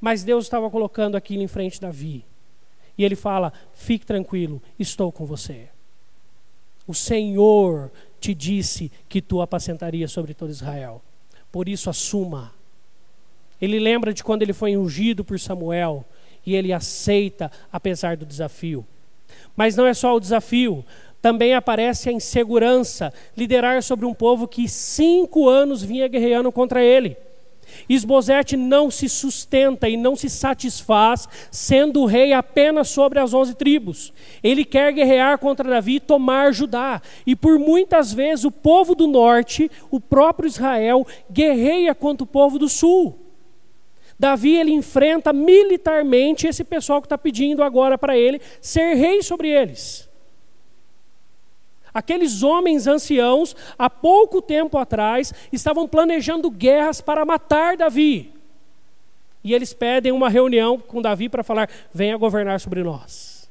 Mas 0.00 0.22
Deus 0.22 0.44
estava 0.44 0.70
colocando 0.70 1.16
aquilo 1.16 1.42
em 1.42 1.48
frente 1.48 1.74
de 1.74 1.80
Davi. 1.80 2.24
E 2.96 3.04
ele 3.04 3.16
fala: 3.16 3.52
fique 3.72 4.04
tranquilo, 4.04 4.62
estou 4.78 5.10
com 5.10 5.24
você. 5.24 5.73
O 6.86 6.94
Senhor 6.94 7.90
te 8.20 8.34
disse 8.34 8.90
que 9.08 9.22
tu 9.22 9.40
apacentarias 9.40 10.12
sobre 10.12 10.34
todo 10.34 10.50
Israel. 10.50 11.02
Por 11.50 11.68
isso, 11.68 11.88
assuma 11.88 12.52
ele 13.60 13.78
lembra 13.78 14.12
de 14.12 14.22
quando 14.22 14.42
ele 14.42 14.52
foi 14.52 14.76
ungido 14.76 15.24
por 15.24 15.38
Samuel 15.38 16.04
e 16.44 16.54
ele 16.54 16.72
aceita 16.72 17.50
apesar 17.72 18.16
do 18.16 18.26
desafio. 18.26 18.86
Mas 19.56 19.76
não 19.76 19.86
é 19.86 19.94
só 19.94 20.14
o 20.14 20.20
desafio, 20.20 20.84
também 21.22 21.54
aparece 21.54 22.08
a 22.08 22.12
insegurança, 22.12 23.12
liderar 23.36 23.82
sobre 23.82 24.04
um 24.04 24.12
povo 24.12 24.46
que 24.46 24.68
cinco 24.68 25.48
anos 25.48 25.82
vinha 25.82 26.06
guerreando 26.08 26.52
contra 26.52 26.82
ele. 26.84 27.16
Esbozete 27.88 28.56
não 28.56 28.90
se 28.90 29.08
sustenta 29.08 29.88
e 29.88 29.96
não 29.96 30.16
se 30.16 30.28
satisfaz 30.30 31.28
sendo 31.50 32.04
rei 32.04 32.32
apenas 32.32 32.88
sobre 32.88 33.18
as 33.18 33.34
onze 33.34 33.54
tribos. 33.54 34.12
Ele 34.42 34.64
quer 34.64 34.92
guerrear 34.92 35.38
contra 35.38 35.68
Davi 35.68 35.96
e 35.96 36.00
tomar 36.00 36.52
Judá. 36.52 37.00
E 37.26 37.36
por 37.36 37.58
muitas 37.58 38.12
vezes 38.12 38.44
o 38.44 38.50
povo 38.50 38.94
do 38.94 39.06
norte, 39.06 39.70
o 39.90 40.00
próprio 40.00 40.46
Israel, 40.46 41.06
guerreia 41.30 41.94
contra 41.94 42.24
o 42.24 42.26
povo 42.26 42.58
do 42.58 42.68
sul. 42.68 43.18
Davi 44.18 44.56
ele 44.56 44.72
enfrenta 44.72 45.32
militarmente 45.32 46.46
esse 46.46 46.62
pessoal 46.62 47.00
que 47.00 47.06
está 47.06 47.18
pedindo 47.18 47.62
agora 47.62 47.98
para 47.98 48.16
ele 48.16 48.40
ser 48.60 48.94
rei 48.94 49.22
sobre 49.22 49.48
eles. 49.48 50.08
Aqueles 51.94 52.42
homens 52.42 52.88
anciãos, 52.88 53.54
há 53.78 53.88
pouco 53.88 54.42
tempo 54.42 54.76
atrás, 54.76 55.32
estavam 55.52 55.86
planejando 55.86 56.50
guerras 56.50 57.00
para 57.00 57.24
matar 57.24 57.76
Davi. 57.76 58.34
E 59.44 59.54
eles 59.54 59.72
pedem 59.72 60.10
uma 60.10 60.28
reunião 60.28 60.76
com 60.78 61.00
Davi 61.00 61.28
para 61.28 61.44
falar: 61.44 61.70
venha 61.92 62.16
governar 62.16 62.58
sobre 62.58 62.82
nós. 62.82 63.48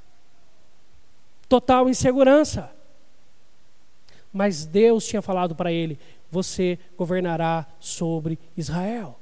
Total 1.48 1.88
insegurança. 1.88 2.70
Mas 4.34 4.66
Deus 4.66 5.06
tinha 5.06 5.22
falado 5.22 5.56
para 5.56 5.72
ele: 5.72 5.98
você 6.30 6.80
governará 6.98 7.66
sobre 7.80 8.40
Israel. 8.58 9.20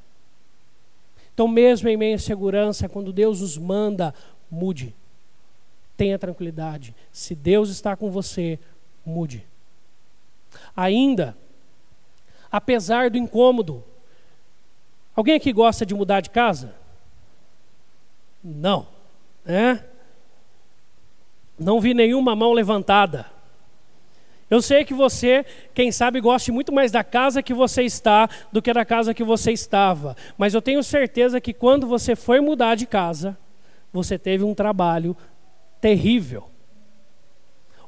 Então, 1.33 1.47
mesmo 1.47 1.89
em 1.89 1.97
meio 1.97 2.15
à 2.15 2.19
segurança, 2.19 2.89
quando 2.89 3.11
Deus 3.11 3.41
os 3.41 3.57
manda, 3.57 4.13
mude. 4.49 4.95
Tenha 5.97 6.17
tranquilidade. 6.17 6.95
Se 7.11 7.35
Deus 7.35 7.69
está 7.69 7.95
com 7.95 8.09
você, 8.09 8.57
mude. 9.05 9.45
Ainda, 10.75 11.37
apesar 12.51 13.09
do 13.09 13.17
incômodo, 13.17 13.83
alguém 15.15 15.35
aqui 15.35 15.51
gosta 15.51 15.85
de 15.85 15.93
mudar 15.93 16.21
de 16.21 16.29
casa? 16.29 16.75
Não, 18.43 18.87
né? 19.45 19.83
Não 21.57 21.79
vi 21.79 21.93
nenhuma 21.93 22.35
mão 22.35 22.53
levantada. 22.53 23.25
Eu 24.49 24.61
sei 24.61 24.83
que 24.83 24.93
você, 24.93 25.45
quem 25.73 25.93
sabe, 25.93 26.19
goste 26.19 26.51
muito 26.51 26.73
mais 26.73 26.91
da 26.91 27.05
casa 27.05 27.41
que 27.41 27.53
você 27.53 27.83
está 27.83 28.29
do 28.51 28.61
que 28.61 28.73
da 28.73 28.83
casa 28.83 29.13
que 29.13 29.23
você 29.23 29.53
estava. 29.53 30.17
Mas 30.37 30.53
eu 30.53 30.61
tenho 30.61 30.83
certeza 30.83 31.39
que 31.39 31.53
quando 31.53 31.87
você 31.87 32.17
foi 32.17 32.41
mudar 32.41 32.75
de 32.75 32.85
casa, 32.85 33.37
você 33.93 34.19
teve 34.19 34.43
um 34.43 34.53
trabalho 34.53 35.15
terrível. 35.79 36.50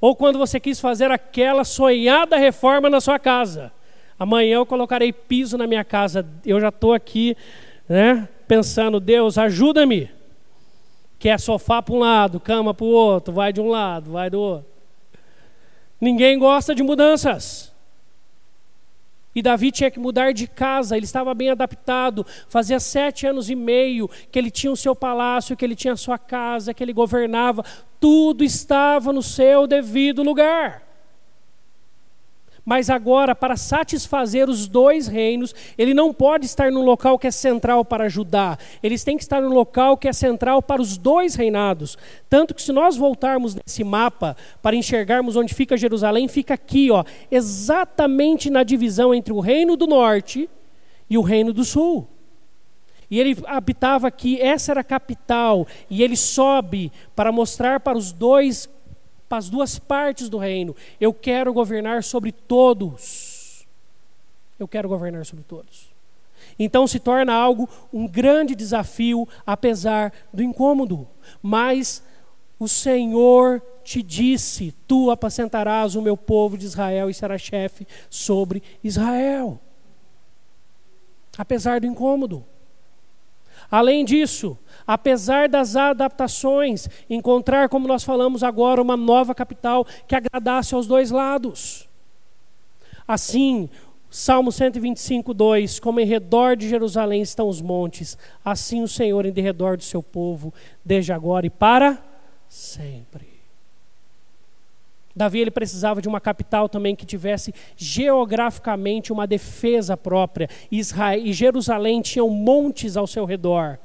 Ou 0.03 0.17
quando 0.17 0.37
você 0.37 0.59
quis 0.59 0.81
fazer 0.81 1.11
aquela 1.11 1.63
sonhada 1.63 2.35
reforma 2.35 2.89
na 2.89 2.99
sua 2.99 3.17
casa. 3.17 3.71
Amanhã 4.19 4.55
eu 4.55 4.65
colocarei 4.65 5.13
piso 5.13 5.57
na 5.57 5.65
minha 5.65 5.85
casa. 5.85 6.27
Eu 6.45 6.59
já 6.59 6.67
estou 6.67 6.91
aqui, 6.91 7.37
né, 7.87 8.27
pensando, 8.45 8.99
Deus, 8.99 9.37
ajuda-me. 9.37 10.11
Que 11.17 11.29
é 11.29 11.37
sofá 11.37 11.81
para 11.81 11.95
um 11.95 11.99
lado, 11.99 12.37
cama 12.37 12.73
para 12.73 12.85
o 12.85 12.89
outro, 12.89 13.33
vai 13.33 13.53
de 13.53 13.61
um 13.61 13.69
lado, 13.69 14.11
vai 14.11 14.29
do 14.29 14.41
outro. 14.41 14.69
Ninguém 16.01 16.37
gosta 16.37 16.75
de 16.75 16.83
mudanças. 16.83 17.73
E 19.35 19.41
Davi 19.41 19.71
tinha 19.71 19.89
que 19.89 19.99
mudar 19.99 20.31
de 20.31 20.47
casa, 20.47 20.95
ele 20.95 21.05
estava 21.05 21.33
bem 21.33 21.49
adaptado. 21.49 22.25
Fazia 22.47 22.79
sete 22.79 23.25
anos 23.25 23.49
e 23.49 23.55
meio 23.55 24.09
que 24.29 24.37
ele 24.37 24.51
tinha 24.51 24.71
o 24.71 24.77
seu 24.77 24.95
palácio, 24.95 25.55
que 25.57 25.65
ele 25.65 25.75
tinha 25.75 25.93
a 25.93 25.97
sua 25.97 26.19
casa, 26.19 26.73
que 26.73 26.83
ele 26.83 26.93
governava. 26.93 27.63
Tudo 28.03 28.43
estava 28.43 29.13
no 29.13 29.23
seu 29.23 29.65
devido 29.65 30.23
lugar. 30.23 30.83
Mas 32.65 32.89
agora, 32.89 33.33
para 33.33 33.55
satisfazer 33.55 34.49
os 34.49 34.67
dois 34.67 35.07
reinos, 35.07 35.55
ele 35.77 35.93
não 35.93 36.13
pode 36.13 36.45
estar 36.45 36.69
no 36.69 36.81
local 36.81 37.17
que 37.17 37.27
é 37.27 37.31
central 37.31 37.85
para 37.85 38.09
Judá. 38.09 38.57
Eles 38.83 39.05
têm 39.05 39.15
que 39.15 39.23
estar 39.23 39.41
no 39.41 39.53
local 39.53 39.95
que 39.95 40.09
é 40.09 40.11
central 40.11 40.61
para 40.61 40.81
os 40.81 40.97
dois 40.97 41.35
reinados. 41.35 41.97
Tanto 42.29 42.53
que 42.53 42.61
se 42.61 42.73
nós 42.73 42.97
voltarmos 42.97 43.55
nesse 43.55 43.85
mapa 43.85 44.35
para 44.61 44.75
enxergarmos 44.75 45.37
onde 45.37 45.53
fica 45.53 45.77
Jerusalém, 45.77 46.27
fica 46.27 46.55
aqui, 46.55 46.91
ó, 46.91 47.05
exatamente 47.31 48.49
na 48.49 48.63
divisão 48.63 49.15
entre 49.15 49.31
o 49.31 49.39
reino 49.39 49.77
do 49.77 49.87
norte 49.87 50.49
e 51.09 51.17
o 51.17 51.21
reino 51.21 51.53
do 51.53 51.63
sul. 51.63 52.12
E 53.13 53.19
ele 53.19 53.37
habitava 53.45 54.07
aqui, 54.07 54.41
essa 54.41 54.71
era 54.71 54.81
a 54.81 54.83
capital, 54.83 55.67
e 55.87 56.01
ele 56.01 56.17
sobe 56.17 56.91
para 57.15 57.31
mostrar 57.31 57.79
para 57.79 57.95
os 57.95 58.11
dois 58.11 58.67
as 59.29 59.51
duas 59.51 59.77
partes 59.77 60.29
do 60.29 60.39
reino. 60.39 60.75
Eu 60.99 61.13
quero 61.13 61.53
governar 61.53 62.03
sobre 62.03 62.31
todos. 62.31 63.67
Eu 64.59 64.67
quero 64.67 64.89
governar 64.89 65.27
sobre 65.27 65.43
todos. 65.43 65.93
Então 66.57 66.87
se 66.87 66.99
torna 66.99 67.35
algo 67.35 67.69
um 67.93 68.07
grande 68.07 68.55
desafio, 68.55 69.27
apesar 69.45 70.11
do 70.33 70.41
incômodo. 70.41 71.07
Mas 71.39 72.03
o 72.57 72.67
Senhor 72.67 73.61
te 73.83 74.01
disse: 74.01 74.73
Tu 74.87 75.11
apacentarás 75.11 75.93
o 75.93 76.01
meu 76.01 76.17
povo 76.17 76.57
de 76.57 76.65
Israel 76.65 77.11
e 77.11 77.13
serás 77.13 77.43
chefe 77.43 77.87
sobre 78.09 78.63
Israel. 78.83 79.59
Apesar 81.37 81.79
do 81.79 81.85
incômodo. 81.85 82.43
Além 83.73 84.05
disso, 84.05 84.55
apesar 84.85 85.49
das 85.49 85.75
adaptações, 85.75 86.87
encontrar, 87.09 87.69
como 87.69 87.87
nós 87.87 88.03
falamos 88.03 88.43
agora, 88.43 88.79
uma 88.79 88.95
nova 88.95 89.33
capital 89.33 89.83
que 90.07 90.13
agradasse 90.13 90.75
aos 90.75 90.85
dois 90.85 91.09
lados. 91.09 91.89
Assim, 93.07 93.67
Salmo 94.11 94.51
125, 94.51 95.33
2: 95.33 95.79
Como 95.79 95.99
em 95.99 96.05
redor 96.05 96.55
de 96.55 96.69
Jerusalém 96.69 97.23
estão 97.23 97.49
os 97.49 97.63
montes, 97.63 98.15
assim 98.45 98.83
o 98.83 98.87
Senhor 98.87 99.25
em 99.25 99.31
derredor 99.31 99.75
do 99.75 99.83
seu 99.83 100.03
povo, 100.03 100.53
desde 100.85 101.11
agora 101.11 101.47
e 101.47 101.49
para 101.49 101.97
sempre. 102.47 103.32
Davi 105.15 105.39
ele 105.39 105.51
precisava 105.51 106.01
de 106.01 106.07
uma 106.07 106.19
capital 106.19 106.67
também 106.67 106.95
que 106.95 107.05
tivesse 107.05 107.53
geograficamente 107.75 109.13
uma 109.13 109.27
defesa 109.27 109.95
própria. 109.95 110.49
Israel, 110.71 111.21
e 111.23 111.31
Jerusalém 111.31 112.01
tinha 112.01 112.25
montes 112.25 112.97
ao 112.97 113.05
seu 113.05 113.25
redor 113.25 113.77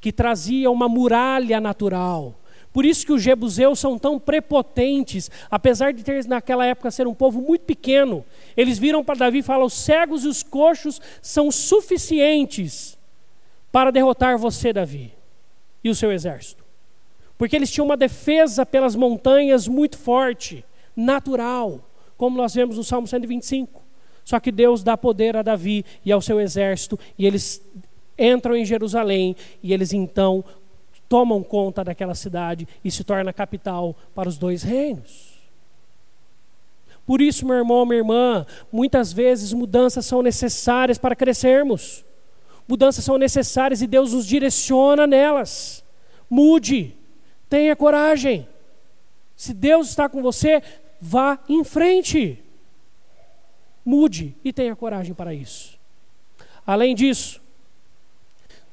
que 0.00 0.10
trazia 0.10 0.70
uma 0.70 0.88
muralha 0.88 1.60
natural. 1.60 2.34
Por 2.72 2.84
isso 2.84 3.04
que 3.04 3.12
os 3.12 3.22
jebuseus 3.22 3.78
são 3.78 3.98
tão 3.98 4.18
prepotentes, 4.18 5.30
apesar 5.50 5.92
de 5.92 6.04
ter 6.04 6.24
naquela 6.26 6.64
época 6.64 6.90
ser 6.90 7.06
um 7.06 7.14
povo 7.14 7.40
muito 7.42 7.62
pequeno. 7.62 8.24
Eles 8.56 8.78
viram 8.78 9.04
para 9.04 9.16
Davi 9.16 9.38
e 9.38 9.42
falam: 9.42 9.66
os 9.66 9.74
cegos 9.74 10.24
e 10.24 10.28
os 10.28 10.42
coxos 10.42 11.00
são 11.20 11.50
suficientes 11.50 12.96
para 13.72 13.90
derrotar 13.90 14.38
você, 14.38 14.72
Davi, 14.72 15.12
e 15.82 15.90
o 15.90 15.94
seu 15.94 16.12
exército. 16.12 16.64
Porque 17.36 17.56
eles 17.56 17.70
tinham 17.70 17.86
uma 17.86 17.96
defesa 17.96 18.64
pelas 18.64 18.94
montanhas 18.94 19.66
muito 19.66 19.98
forte, 19.98 20.64
natural, 20.96 21.80
como 22.16 22.36
nós 22.36 22.54
vemos 22.54 22.76
no 22.76 22.84
Salmo 22.84 23.06
125. 23.06 23.82
Só 24.24 24.38
que 24.38 24.52
Deus 24.52 24.82
dá 24.82 24.96
poder 24.96 25.36
a 25.36 25.42
Davi 25.42 25.84
e 26.04 26.12
ao 26.12 26.20
seu 26.20 26.40
exército, 26.40 26.98
e 27.18 27.26
eles 27.26 27.62
entram 28.18 28.54
em 28.54 28.64
Jerusalém, 28.64 29.34
e 29.62 29.72
eles 29.72 29.92
então 29.92 30.44
tomam 31.08 31.42
conta 31.42 31.82
daquela 31.82 32.14
cidade 32.14 32.68
e 32.84 32.90
se 32.90 33.02
torna 33.02 33.32
capital 33.32 33.96
para 34.14 34.28
os 34.28 34.38
dois 34.38 34.62
reinos. 34.62 35.40
Por 37.04 37.20
isso, 37.20 37.44
meu 37.44 37.56
irmão, 37.56 37.84
minha 37.84 37.98
irmã, 37.98 38.46
muitas 38.70 39.12
vezes 39.12 39.52
mudanças 39.52 40.06
são 40.06 40.22
necessárias 40.22 40.96
para 40.96 41.16
crescermos. 41.16 42.04
Mudanças 42.68 43.04
são 43.04 43.18
necessárias 43.18 43.82
e 43.82 43.86
Deus 43.88 44.12
nos 44.12 44.24
direciona 44.24 45.08
nelas. 45.08 45.82
Mude, 46.30 46.94
tenha 47.48 47.74
coragem. 47.74 48.46
Se 49.40 49.54
Deus 49.54 49.88
está 49.88 50.06
com 50.06 50.20
você, 50.20 50.62
vá 51.00 51.38
em 51.48 51.64
frente. 51.64 52.44
Mude 53.82 54.36
e 54.44 54.52
tenha 54.52 54.76
coragem 54.76 55.14
para 55.14 55.32
isso. 55.32 55.78
Além 56.66 56.94
disso, 56.94 57.40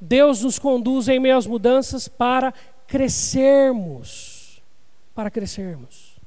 Deus 0.01 0.41
nos 0.41 0.59
conduz 0.59 1.07
em 1.07 1.21
meio 1.21 1.37
às 1.37 1.47
mudanças 1.47 2.09
para 2.09 2.53
crescermos. 2.85 4.61
Para 5.15 5.31
crescermos. 5.31 6.17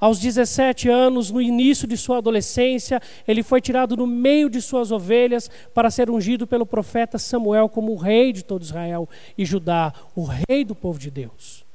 Aos 0.00 0.18
17 0.18 0.88
anos, 0.88 1.30
no 1.30 1.42
início 1.42 1.86
de 1.86 1.98
sua 1.98 2.16
adolescência, 2.16 3.02
ele 3.28 3.42
foi 3.42 3.60
tirado 3.60 3.98
no 3.98 4.06
meio 4.06 4.48
de 4.48 4.62
suas 4.62 4.90
ovelhas 4.90 5.50
para 5.74 5.90
ser 5.90 6.08
ungido 6.08 6.46
pelo 6.46 6.64
profeta 6.64 7.18
Samuel 7.18 7.68
como 7.68 7.92
o 7.92 7.96
rei 7.96 8.32
de 8.32 8.42
todo 8.42 8.62
Israel 8.62 9.06
e 9.36 9.44
Judá, 9.44 9.92
o 10.14 10.24
rei 10.24 10.64
do 10.64 10.74
povo 10.74 10.98
de 10.98 11.10
Deus. 11.10 11.65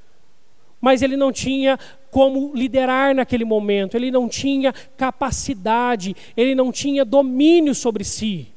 Mas 0.81 1.03
ele 1.03 1.15
não 1.15 1.31
tinha 1.31 1.77
como 2.09 2.51
liderar 2.55 3.15
naquele 3.15 3.45
momento, 3.45 3.95
ele 3.95 4.11
não 4.11 4.27
tinha 4.27 4.73
capacidade, 4.97 6.15
ele 6.35 6.55
não 6.55 6.71
tinha 6.71 7.05
domínio 7.05 7.73
sobre 7.73 8.03
si. 8.03 8.47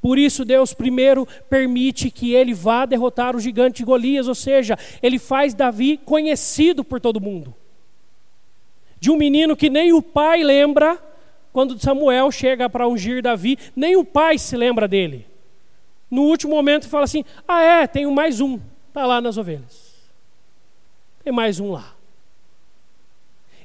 Por 0.00 0.18
isso, 0.18 0.44
Deus 0.44 0.74
primeiro 0.74 1.26
permite 1.48 2.10
que 2.10 2.34
ele 2.34 2.52
vá 2.52 2.84
derrotar 2.84 3.34
o 3.34 3.40
gigante 3.40 3.82
Golias, 3.82 4.28
ou 4.28 4.34
seja, 4.34 4.78
ele 5.02 5.18
faz 5.18 5.54
Davi 5.54 5.96
conhecido 5.96 6.84
por 6.84 7.00
todo 7.00 7.20
mundo. 7.20 7.54
De 9.00 9.10
um 9.10 9.16
menino 9.16 9.56
que 9.56 9.70
nem 9.70 9.92
o 9.92 10.02
pai 10.02 10.44
lembra, 10.44 11.02
quando 11.52 11.80
Samuel 11.80 12.30
chega 12.30 12.68
para 12.68 12.86
ungir 12.86 13.22
Davi, 13.22 13.58
nem 13.74 13.96
o 13.96 14.04
pai 14.04 14.38
se 14.38 14.56
lembra 14.56 14.86
dele. 14.86 15.26
No 16.10 16.22
último 16.22 16.54
momento, 16.54 16.88
fala 16.88 17.04
assim: 17.04 17.24
Ah, 17.48 17.62
é, 17.62 17.86
tenho 17.86 18.12
mais 18.12 18.40
um, 18.40 18.60
está 18.88 19.06
lá 19.06 19.20
nas 19.20 19.36
ovelhas. 19.36 19.85
Tem 21.26 21.32
mais 21.32 21.58
um 21.58 21.72
lá. 21.72 21.92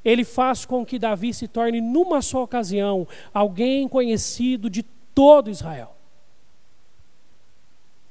Ele 0.03 0.23
faz 0.23 0.65
com 0.65 0.83
que 0.83 0.97
Davi 0.97 1.31
se 1.31 1.47
torne, 1.47 1.79
numa 1.79 2.19
só 2.19 2.41
ocasião, 2.41 3.07
alguém 3.31 3.87
conhecido 3.87 4.67
de 4.67 4.81
todo 5.13 5.47
Israel. 5.47 5.95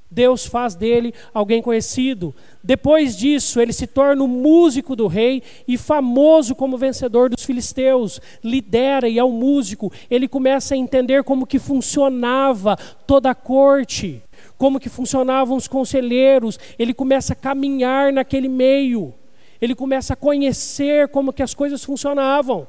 Deus 0.08 0.46
faz 0.46 0.76
dele 0.76 1.12
alguém 1.34 1.60
conhecido. 1.60 2.32
Depois 2.62 3.16
disso, 3.16 3.60
ele 3.60 3.72
se 3.72 3.88
torna 3.88 4.22
o 4.22 4.28
músico 4.28 4.94
do 4.94 5.08
rei 5.08 5.42
e 5.66 5.76
famoso 5.76 6.54
como 6.54 6.78
vencedor 6.78 7.28
dos 7.28 7.42
filisteus. 7.42 8.20
Lidera 8.44 9.08
e 9.08 9.18
é 9.18 9.24
um 9.24 9.32
músico. 9.32 9.92
Ele 10.08 10.28
começa 10.28 10.74
a 10.74 10.78
entender 10.78 11.24
como 11.24 11.44
que 11.44 11.58
funcionava 11.58 12.76
toda 13.04 13.30
a 13.30 13.34
corte, 13.34 14.22
como 14.56 14.78
que 14.78 14.88
funcionavam 14.88 15.56
os 15.56 15.66
conselheiros. 15.66 16.56
Ele 16.78 16.94
começa 16.94 17.32
a 17.32 17.36
caminhar 17.36 18.12
naquele 18.12 18.48
meio. 18.48 19.12
Ele 19.60 19.74
começa 19.74 20.14
a 20.14 20.16
conhecer 20.16 21.08
como 21.08 21.32
que 21.32 21.42
as 21.42 21.54
coisas 21.54 21.84
funcionavam. 21.84 22.66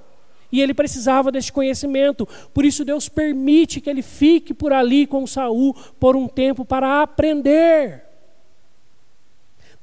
E 0.51 0.61
ele 0.61 0.73
precisava 0.73 1.31
desse 1.31 1.51
conhecimento. 1.51 2.27
Por 2.53 2.65
isso 2.65 2.83
Deus 2.83 3.07
permite 3.07 3.79
que 3.79 3.89
ele 3.89 4.01
fique 4.01 4.53
por 4.53 4.73
ali 4.73 5.07
com 5.07 5.25
Saul 5.25 5.73
por 5.99 6.15
um 6.15 6.27
tempo 6.27 6.65
para 6.65 7.01
aprender. 7.01 8.03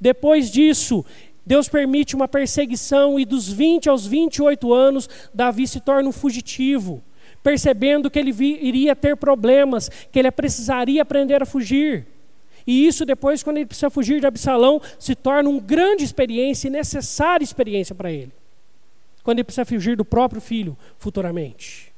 Depois 0.01 0.51
disso, 0.51 1.05
Deus 1.45 1.67
permite 1.67 2.15
uma 2.15 2.29
perseguição 2.29 3.19
e 3.19 3.25
dos 3.25 3.51
20 3.51 3.89
aos 3.89 4.07
28 4.07 4.73
anos, 4.75 5.09
Davi 5.33 5.67
se 5.67 5.81
torna 5.81 6.09
um 6.09 6.13
fugitivo, 6.13 7.03
percebendo 7.43 8.11
que 8.11 8.19
ele 8.19 8.31
iria 8.31 8.95
ter 8.95 9.17
problemas, 9.17 9.89
que 9.89 10.19
ele 10.19 10.31
precisaria 10.31 11.01
aprender 11.01 11.43
a 11.43 11.47
fugir. 11.47 12.07
E 12.69 12.87
isso 12.87 13.05
depois, 13.05 13.43
quando 13.43 13.57
ele 13.57 13.67
precisa 13.67 13.91
fugir 13.91 14.21
de 14.21 14.27
Absalão, 14.27 14.81
se 14.97 15.17
torna 15.17 15.51
uma 15.51 15.61
grande 15.61 16.05
experiência 16.05 16.69
e 16.69 16.71
necessária 16.71 17.43
experiência 17.43 17.97
para 17.97 18.13
ele 18.13 18.33
quando 19.29 19.41
ele 19.41 19.45
precisa 19.45 19.67
fugir 19.67 19.95
do 19.95 20.07
próprio 20.07 20.41
filho 20.41 20.75
futuramente. 20.97 21.93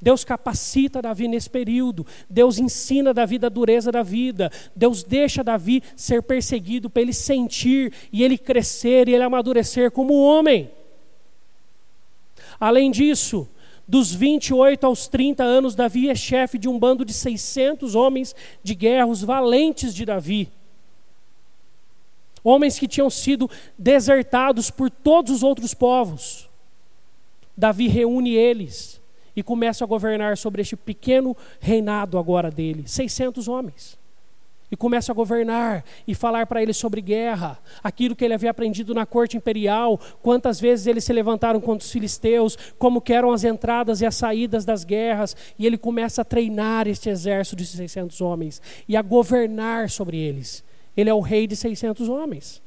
Deus 0.00 0.24
capacita 0.24 1.02
Davi 1.02 1.28
nesse 1.28 1.50
período, 1.50 2.06
Deus 2.30 2.58
ensina 2.58 3.12
Davi 3.12 3.36
da 3.36 3.50
dureza 3.50 3.92
da 3.92 4.02
vida, 4.02 4.50
Deus 4.74 5.02
deixa 5.02 5.44
Davi 5.44 5.82
ser 5.94 6.22
perseguido 6.22 6.88
para 6.88 7.02
ele 7.02 7.12
sentir 7.12 7.92
e 8.10 8.24
ele 8.24 8.38
crescer 8.38 9.06
e 9.06 9.14
ele 9.14 9.22
amadurecer 9.22 9.90
como 9.90 10.14
homem. 10.14 10.70
Além 12.58 12.90
disso, 12.90 13.46
dos 13.88 14.14
28 14.14 14.84
aos 14.86 15.08
30 15.08 15.42
anos, 15.42 15.74
Davi 15.74 16.10
é 16.10 16.14
chefe 16.14 16.58
de 16.58 16.68
um 16.68 16.78
bando 16.78 17.04
de 17.04 17.14
600 17.14 17.94
homens 17.94 18.34
de 18.62 18.74
guerra, 18.74 19.06
os 19.06 19.22
valentes 19.22 19.94
de 19.94 20.04
Davi 20.04 20.52
homens 22.42 22.78
que 22.78 22.88
tinham 22.88 23.10
sido 23.10 23.50
desertados 23.76 24.70
por 24.70 24.90
todos 24.90 25.30
os 25.32 25.42
outros 25.42 25.74
povos. 25.74 26.48
Davi 27.56 27.88
reúne 27.88 28.34
eles 28.34 29.00
e 29.34 29.42
começa 29.42 29.84
a 29.84 29.86
governar 29.86 30.36
sobre 30.36 30.62
este 30.62 30.76
pequeno 30.76 31.36
reinado 31.60 32.18
agora 32.18 32.50
dele, 32.50 32.84
600 32.86 33.48
homens. 33.48 33.97
E 34.70 34.76
começa 34.76 35.12
a 35.12 35.14
governar 35.14 35.84
e 36.06 36.14
falar 36.14 36.46
para 36.46 36.62
eles 36.62 36.76
sobre 36.76 37.00
guerra, 37.00 37.58
aquilo 37.82 38.14
que 38.14 38.24
ele 38.24 38.34
havia 38.34 38.50
aprendido 38.50 38.94
na 38.94 39.06
corte 39.06 39.36
imperial, 39.36 39.98
quantas 40.22 40.60
vezes 40.60 40.86
eles 40.86 41.04
se 41.04 41.12
levantaram 41.12 41.60
contra 41.60 41.84
os 41.84 41.90
filisteus, 41.90 42.56
como 42.78 43.02
eram 43.08 43.32
as 43.32 43.44
entradas 43.44 44.00
e 44.00 44.06
as 44.06 44.14
saídas 44.14 44.64
das 44.64 44.84
guerras, 44.84 45.34
e 45.58 45.66
ele 45.66 45.78
começa 45.78 46.22
a 46.22 46.24
treinar 46.24 46.86
este 46.86 47.08
exército 47.08 47.56
de 47.56 47.66
600 47.66 48.20
homens 48.20 48.60
e 48.86 48.96
a 48.96 49.02
governar 49.02 49.88
sobre 49.88 50.18
eles. 50.18 50.62
Ele 50.96 51.08
é 51.08 51.14
o 51.14 51.20
rei 51.20 51.46
de 51.46 51.56
600 51.56 52.08
homens. 52.08 52.60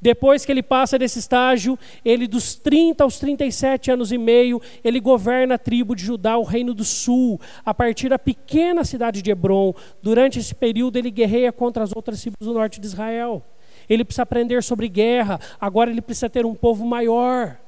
Depois 0.00 0.44
que 0.44 0.52
ele 0.52 0.62
passa 0.62 0.98
desse 0.98 1.18
estágio, 1.18 1.78
ele 2.04 2.26
dos 2.26 2.54
30 2.54 3.02
aos 3.04 3.18
37 3.18 3.90
anos 3.90 4.12
e 4.12 4.18
meio, 4.18 4.60
ele 4.84 5.00
governa 5.00 5.54
a 5.54 5.58
tribo 5.58 5.94
de 5.94 6.04
Judá, 6.04 6.36
o 6.36 6.42
reino 6.42 6.74
do 6.74 6.84
sul, 6.84 7.40
a 7.64 7.74
partir 7.74 8.08
da 8.08 8.18
pequena 8.18 8.84
cidade 8.84 9.22
de 9.22 9.30
Hebron. 9.30 9.74
Durante 10.02 10.38
esse 10.38 10.54
período 10.54 10.96
ele 10.96 11.10
guerreia 11.10 11.52
contra 11.52 11.82
as 11.82 11.94
outras 11.94 12.20
tribos 12.20 12.46
do 12.46 12.54
norte 12.54 12.80
de 12.80 12.86
Israel. 12.86 13.42
Ele 13.88 14.04
precisa 14.04 14.22
aprender 14.22 14.62
sobre 14.62 14.88
guerra, 14.88 15.40
agora 15.60 15.90
ele 15.90 16.02
precisa 16.02 16.28
ter 16.28 16.44
um 16.44 16.54
povo 16.54 16.84
maior. 16.84 17.58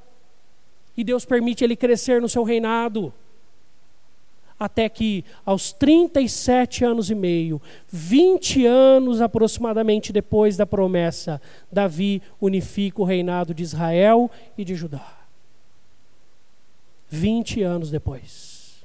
E 0.97 1.03
Deus 1.03 1.25
permite 1.25 1.65
ele 1.65 1.77
crescer 1.77 2.21
no 2.21 2.29
seu 2.29 2.43
reinado 2.43 3.13
até 4.61 4.91
que, 4.91 5.25
aos 5.43 5.73
37 5.73 6.85
anos 6.85 7.11
e 7.11 7.15
meio, 7.15 7.63
20 7.89 8.67
anos 8.67 9.23
aproximadamente 9.23 10.13
depois 10.13 10.55
da 10.55 10.67
promessa, 10.67 11.41
Davi 11.73 12.21
unifica 12.39 13.01
o 13.01 13.05
reinado 13.07 13.55
de 13.55 13.63
Israel 13.63 14.31
e 14.59 14.65
de 14.65 14.75
Judá. 14.75 15.17
20 17.09 17.63
anos 17.63 17.91
depois. 17.91 18.85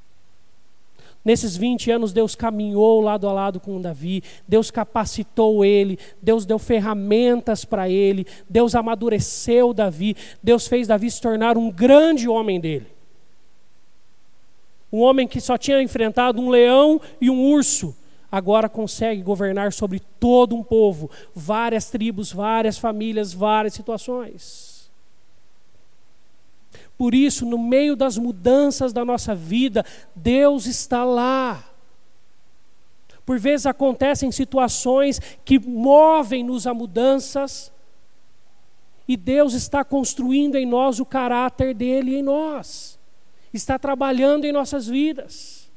Nesses 1.25 1.57
20 1.57 1.91
anos, 1.91 2.13
Deus 2.13 2.35
caminhou 2.35 3.01
lado 3.01 3.27
a 3.27 3.33
lado 3.33 3.59
com 3.59 3.81
Davi, 3.81 4.23
Deus 4.47 4.71
capacitou 4.71 5.65
ele, 5.65 5.99
Deus 6.21 6.45
deu 6.45 6.57
ferramentas 6.57 7.65
para 7.65 7.89
ele, 7.89 8.25
Deus 8.47 8.75
amadureceu 8.75 9.73
Davi, 9.73 10.15
Deus 10.41 10.67
fez 10.67 10.87
Davi 10.87 11.11
se 11.11 11.19
tornar 11.19 11.57
um 11.57 11.69
grande 11.69 12.29
homem 12.29 12.59
dele. 12.61 12.94
Um 14.95 15.01
homem 15.01 15.27
que 15.27 15.41
só 15.41 15.57
tinha 15.57 15.81
enfrentado 15.81 16.41
um 16.41 16.49
leão 16.49 17.01
e 17.19 17.29
um 17.29 17.51
urso, 17.51 17.93
agora 18.31 18.69
consegue 18.69 19.21
governar 19.21 19.73
sobre 19.73 19.99
todo 19.99 20.55
um 20.55 20.63
povo, 20.63 21.11
várias 21.35 21.89
tribos, 21.89 22.31
várias 22.31 22.77
famílias, 22.77 23.33
várias 23.33 23.73
situações. 23.73 24.89
Por 26.97 27.13
isso, 27.13 27.45
no 27.45 27.57
meio 27.57 27.93
das 27.93 28.17
mudanças 28.17 28.93
da 28.93 29.03
nossa 29.03 29.35
vida, 29.35 29.83
Deus 30.15 30.65
está 30.65 31.03
lá. 31.03 31.61
Por 33.25 33.37
vezes 33.37 33.65
acontecem 33.65 34.31
situações 34.31 35.19
que 35.43 35.59
movem-nos 35.59 36.65
a 36.65 36.73
mudanças, 36.73 37.69
e 39.05 39.17
Deus 39.17 39.53
está 39.53 39.83
construindo 39.83 40.55
em 40.55 40.65
nós 40.65 41.01
o 41.01 41.05
caráter 41.05 41.73
dele 41.73 42.15
em 42.15 42.23
nós, 42.23 42.97
está 43.57 43.77
trabalhando 43.77 44.45
em 44.45 44.51
nossas 44.51 44.87
vidas. 44.87 45.69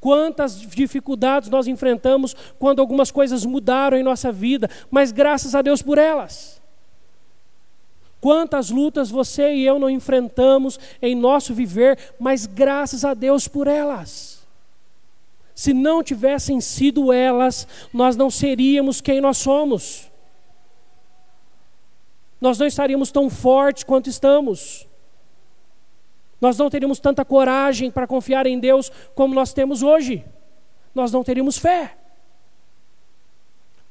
Quantas 0.00 0.60
dificuldades 0.60 1.48
nós 1.48 1.68
enfrentamos 1.68 2.34
quando 2.58 2.80
algumas 2.80 3.10
coisas 3.10 3.46
mudaram 3.46 3.96
em 3.96 4.02
nossa 4.02 4.32
vida, 4.32 4.68
mas 4.90 5.12
graças 5.12 5.54
a 5.54 5.62
Deus 5.62 5.80
por 5.80 5.96
elas. 5.96 6.60
Quantas 8.20 8.70
lutas 8.70 9.10
você 9.10 9.54
e 9.54 9.64
eu 9.64 9.78
não 9.78 9.90
enfrentamos 9.90 10.78
em 11.00 11.14
nosso 11.14 11.54
viver, 11.54 11.98
mas 12.18 12.46
graças 12.46 13.04
a 13.04 13.14
Deus 13.14 13.46
por 13.46 13.66
elas. 13.66 14.46
Se 15.54 15.72
não 15.72 16.02
tivessem 16.02 16.60
sido 16.60 17.12
elas, 17.12 17.66
nós 17.92 18.16
não 18.16 18.30
seríamos 18.30 19.00
quem 19.00 19.20
nós 19.20 19.38
somos. 19.38 20.10
Nós 22.40 22.58
não 22.58 22.66
estaríamos 22.66 23.12
tão 23.12 23.30
fortes 23.30 23.84
quanto 23.84 24.10
estamos. 24.10 24.86
Nós 26.42 26.58
não 26.58 26.68
teríamos 26.68 26.98
tanta 26.98 27.24
coragem 27.24 27.88
para 27.88 28.04
confiar 28.04 28.48
em 28.48 28.58
Deus 28.58 28.90
como 29.14 29.32
nós 29.32 29.52
temos 29.52 29.80
hoje. 29.80 30.24
Nós 30.92 31.12
não 31.12 31.22
teríamos 31.22 31.56
fé. 31.56 31.96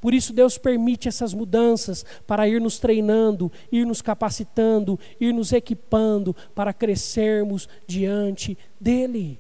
Por 0.01 0.13
isso 0.13 0.33
Deus 0.33 0.57
permite 0.57 1.07
essas 1.07 1.33
mudanças 1.33 2.03
para 2.27 2.49
ir 2.49 2.59
nos 2.59 2.77
treinando, 2.77 3.49
ir 3.71 3.85
nos 3.85 4.01
capacitando, 4.01 4.99
ir 5.17 5.33
nos 5.33 5.53
equipando 5.53 6.35
para 6.53 6.73
crescermos 6.73 7.69
diante 7.87 8.57
dele. 8.77 9.39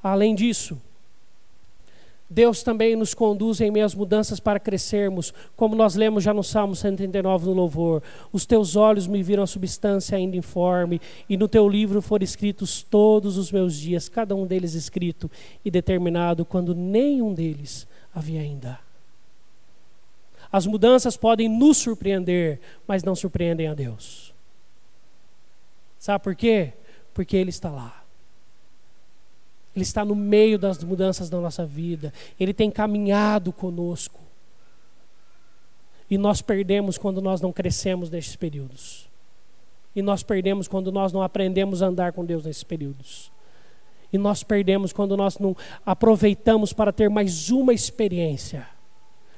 Além 0.00 0.36
disso, 0.36 0.80
Deus 2.28 2.62
também 2.62 2.96
nos 2.96 3.14
conduz 3.14 3.60
em 3.60 3.70
meias 3.70 3.94
mudanças 3.94 4.40
para 4.40 4.58
crescermos, 4.58 5.32
como 5.54 5.76
nós 5.76 5.94
lemos 5.94 6.24
já 6.24 6.34
no 6.34 6.42
Salmo 6.42 6.74
139 6.74 7.46
no 7.46 7.52
louvor. 7.52 8.02
Os 8.32 8.44
teus 8.44 8.74
olhos 8.74 9.06
me 9.06 9.22
viram 9.22 9.44
a 9.44 9.46
substância 9.46 10.16
ainda 10.16 10.36
informe, 10.36 11.00
e 11.28 11.36
no 11.36 11.46
teu 11.46 11.68
livro 11.68 12.02
foram 12.02 12.24
escritos 12.24 12.82
todos 12.82 13.36
os 13.36 13.52
meus 13.52 13.76
dias, 13.76 14.08
cada 14.08 14.34
um 14.34 14.44
deles 14.44 14.74
escrito 14.74 15.30
e 15.64 15.70
determinado, 15.70 16.44
quando 16.44 16.74
nenhum 16.74 17.32
deles 17.32 17.86
havia 18.12 18.40
ainda. 18.40 18.78
As 20.50 20.66
mudanças 20.66 21.16
podem 21.16 21.48
nos 21.48 21.76
surpreender, 21.76 22.60
mas 22.88 23.04
não 23.04 23.14
surpreendem 23.14 23.68
a 23.68 23.74
Deus. 23.74 24.34
Sabe 25.98 26.22
por 26.24 26.34
quê? 26.34 26.72
Porque 27.14 27.36
Ele 27.36 27.50
está 27.50 27.70
lá. 27.70 28.05
Ele 29.76 29.82
está 29.82 30.06
no 30.06 30.16
meio 30.16 30.58
das 30.58 30.82
mudanças 30.82 31.28
da 31.28 31.38
nossa 31.38 31.66
vida. 31.66 32.10
Ele 32.40 32.54
tem 32.54 32.70
caminhado 32.70 33.52
conosco. 33.52 34.18
E 36.10 36.16
nós 36.16 36.40
perdemos 36.40 36.96
quando 36.96 37.20
nós 37.20 37.42
não 37.42 37.52
crescemos 37.52 38.08
nesses 38.08 38.34
períodos. 38.34 39.06
E 39.94 40.00
nós 40.00 40.22
perdemos 40.22 40.66
quando 40.66 40.90
nós 40.90 41.12
não 41.12 41.20
aprendemos 41.20 41.82
a 41.82 41.88
andar 41.88 42.12
com 42.12 42.24
Deus 42.24 42.46
nesses 42.46 42.64
períodos. 42.64 43.30
E 44.10 44.16
nós 44.16 44.42
perdemos 44.42 44.94
quando 44.94 45.14
nós 45.14 45.38
não 45.38 45.54
aproveitamos 45.84 46.72
para 46.72 46.90
ter 46.90 47.10
mais 47.10 47.50
uma 47.50 47.74
experiência. 47.74 48.66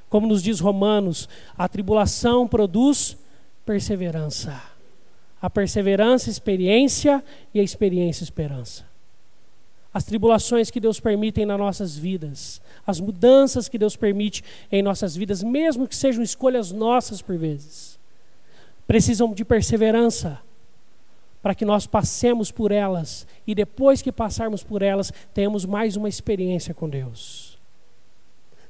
Como 0.09 0.25
nos 0.25 0.41
diz 0.41 0.61
Romanos, 0.61 1.27
a 1.57 1.67
tribulação 1.67 2.47
produz 2.47 3.17
perseverança. 3.65 4.61
A 5.41 5.49
perseverança, 5.49 6.29
experiência 6.29 7.21
e 7.53 7.59
a 7.59 7.63
experiência, 7.63 8.23
esperança. 8.23 8.88
As 9.93 10.03
tribulações 10.03 10.69
que 10.69 10.79
Deus 10.79 10.99
permite 10.99 11.43
nas 11.45 11.57
nossas 11.57 11.97
vidas, 11.97 12.61
as 12.85 12.99
mudanças 12.99 13.67
que 13.67 13.77
Deus 13.77 13.95
permite 13.95 14.43
em 14.71 14.83
nossas 14.83 15.15
vidas, 15.15 15.41
mesmo 15.41 15.87
que 15.87 15.95
sejam 15.95 16.23
escolhas 16.23 16.71
nossas 16.71 17.21
por 17.21 17.37
vezes, 17.37 17.99
precisam 18.85 19.33
de 19.33 19.43
perseverança 19.43 20.39
para 21.41 21.55
que 21.55 21.65
nós 21.65 21.87
passemos 21.87 22.51
por 22.51 22.71
elas 22.71 23.25
e 23.47 23.55
depois 23.55 24.01
que 24.01 24.11
passarmos 24.11 24.63
por 24.63 24.81
elas, 24.81 25.11
tenhamos 25.33 25.65
mais 25.65 25.95
uma 25.95 26.09
experiência 26.09 26.73
com 26.73 26.87
Deus. 26.87 27.57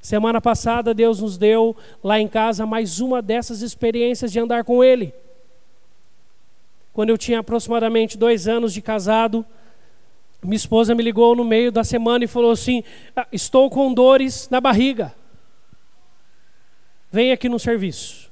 Semana 0.00 0.40
passada, 0.40 0.94
Deus 0.94 1.20
nos 1.20 1.36
deu 1.36 1.76
lá 2.02 2.18
em 2.18 2.26
casa 2.26 2.64
mais 2.64 3.00
uma 3.00 3.20
dessas 3.20 3.60
experiências 3.60 4.32
de 4.32 4.40
andar 4.40 4.64
com 4.64 4.82
Ele. 4.82 5.12
Quando 6.92 7.10
eu 7.10 7.18
tinha 7.18 7.40
aproximadamente 7.40 8.16
dois 8.16 8.48
anos 8.48 8.72
de 8.72 8.80
casado, 8.80 9.44
minha 10.42 10.56
esposa 10.56 10.94
me 10.94 11.02
ligou 11.02 11.36
no 11.36 11.44
meio 11.44 11.70
da 11.70 11.84
semana 11.84 12.24
e 12.24 12.28
falou 12.28 12.50
assim: 12.50 12.82
ah, 13.14 13.26
Estou 13.30 13.68
com 13.68 13.92
dores 13.92 14.48
na 14.50 14.60
barriga. 14.60 15.14
Vem 17.12 17.32
aqui 17.32 17.48
no 17.48 17.58
serviço. 17.58 18.30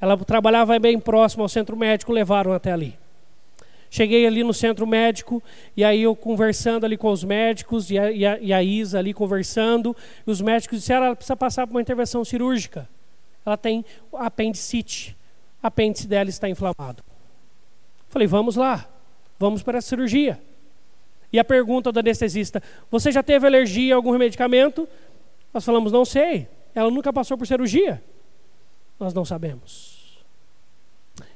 Ela 0.00 0.16
trabalhava 0.16 0.78
bem 0.78 0.98
próximo 0.98 1.42
ao 1.42 1.48
centro 1.48 1.76
médico, 1.76 2.12
levaram 2.12 2.52
até 2.52 2.72
ali. 2.72 2.98
Cheguei 3.90 4.26
ali 4.26 4.42
no 4.42 4.52
centro 4.52 4.86
médico, 4.86 5.42
e 5.76 5.84
aí 5.84 6.02
eu 6.02 6.16
conversando 6.16 6.84
ali 6.84 6.96
com 6.96 7.10
os 7.10 7.22
médicos, 7.22 7.90
e 7.90 7.98
a, 7.98 8.10
e 8.10 8.26
a, 8.26 8.38
e 8.40 8.52
a 8.52 8.62
Isa 8.62 8.98
ali 8.98 9.14
conversando, 9.14 9.96
e 10.26 10.30
os 10.30 10.40
médicos 10.40 10.80
disseram, 10.80 11.06
ela 11.06 11.16
precisa 11.16 11.36
passar 11.36 11.66
por 11.66 11.74
uma 11.74 11.80
intervenção 11.80 12.24
cirúrgica. 12.24 12.88
Ela 13.46 13.56
tem 13.56 13.84
apendicite, 14.12 15.16
o 15.62 15.66
apêndice 15.66 16.08
dela 16.08 16.28
está 16.28 16.48
inflamado. 16.48 17.04
Falei, 18.08 18.26
vamos 18.26 18.56
lá, 18.56 18.88
vamos 19.38 19.62
para 19.62 19.78
a 19.78 19.82
cirurgia. 19.82 20.40
E 21.34 21.38
a 21.40 21.42
pergunta 21.42 21.90
do 21.90 21.98
anestesista, 21.98 22.62
você 22.88 23.10
já 23.10 23.20
teve 23.20 23.44
alergia 23.44 23.92
a 23.92 23.96
algum 23.96 24.16
medicamento? 24.16 24.88
Nós 25.52 25.64
falamos, 25.64 25.90
não 25.90 26.04
sei, 26.04 26.46
ela 26.72 26.88
nunca 26.92 27.12
passou 27.12 27.36
por 27.36 27.44
cirurgia. 27.44 28.00
Nós 29.00 29.12
não 29.12 29.24
sabemos. 29.24 30.24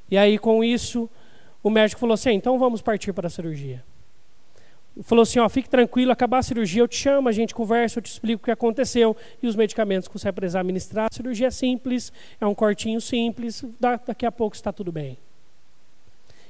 E 0.09 0.17
aí 0.17 0.39
com 0.39 0.63
isso, 0.63 1.09
o 1.61 1.69
médico 1.69 1.99
falou 1.99 2.13
assim: 2.13 2.29
então 2.29 2.57
vamos 2.57 2.81
partir 2.81 3.11
para 3.11 3.27
a 3.27 3.29
cirurgia. 3.29 3.83
Falou 5.03 5.23
assim: 5.23 5.39
ó, 5.39 5.49
fique 5.49 5.67
tranquilo, 5.67 6.13
acabar 6.13 6.37
a 6.37 6.43
cirurgia, 6.43 6.81
eu 6.81 6.87
te 6.87 6.95
chamo, 6.95 7.27
a 7.27 7.33
gente 7.33 7.53
conversa, 7.53 7.99
eu 7.99 8.01
te 8.01 8.09
explico 8.09 8.43
o 8.43 8.45
que 8.45 8.51
aconteceu 8.51 9.17
e 9.43 9.47
os 9.47 9.55
medicamentos 9.57 10.07
que 10.07 10.17
você 10.17 10.31
precisar 10.31 10.61
administrar. 10.61 11.09
A 11.11 11.13
cirurgia 11.13 11.47
é 11.47 11.51
simples, 11.51 12.13
é 12.39 12.47
um 12.47 12.55
cortinho 12.55 13.01
simples, 13.01 13.65
daqui 13.77 14.25
a 14.25 14.31
pouco 14.31 14.55
está 14.55 14.71
tudo 14.71 14.93
bem. 14.93 15.17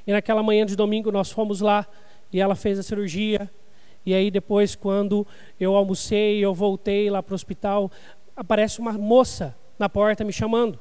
E 0.06 0.12
naquela 0.12 0.44
manhã 0.44 0.68
de 0.68 0.76
domingo 0.76 1.12
nós 1.12 1.32
fomos 1.32 1.62
lá 1.62 1.88
e 2.32 2.40
ela 2.40 2.56
fez 2.56 2.78
a 2.80 2.84
cirurgia. 2.84 3.50
E 4.06 4.14
aí 4.14 4.32
depois, 4.32 4.76
quando 4.76 5.26
eu 5.60 5.76
almocei, 5.76 6.40
eu 6.40 6.54
voltei 6.54 7.10
lá 7.10 7.22
para 7.22 7.34
o 7.34 7.36
hospital, 7.36 7.92
aparece 8.36 8.80
uma 8.80 8.94
moça 8.94 9.56
na 9.78 9.90
porta 9.90 10.24
me 10.24 10.34
chamando. 10.34 10.80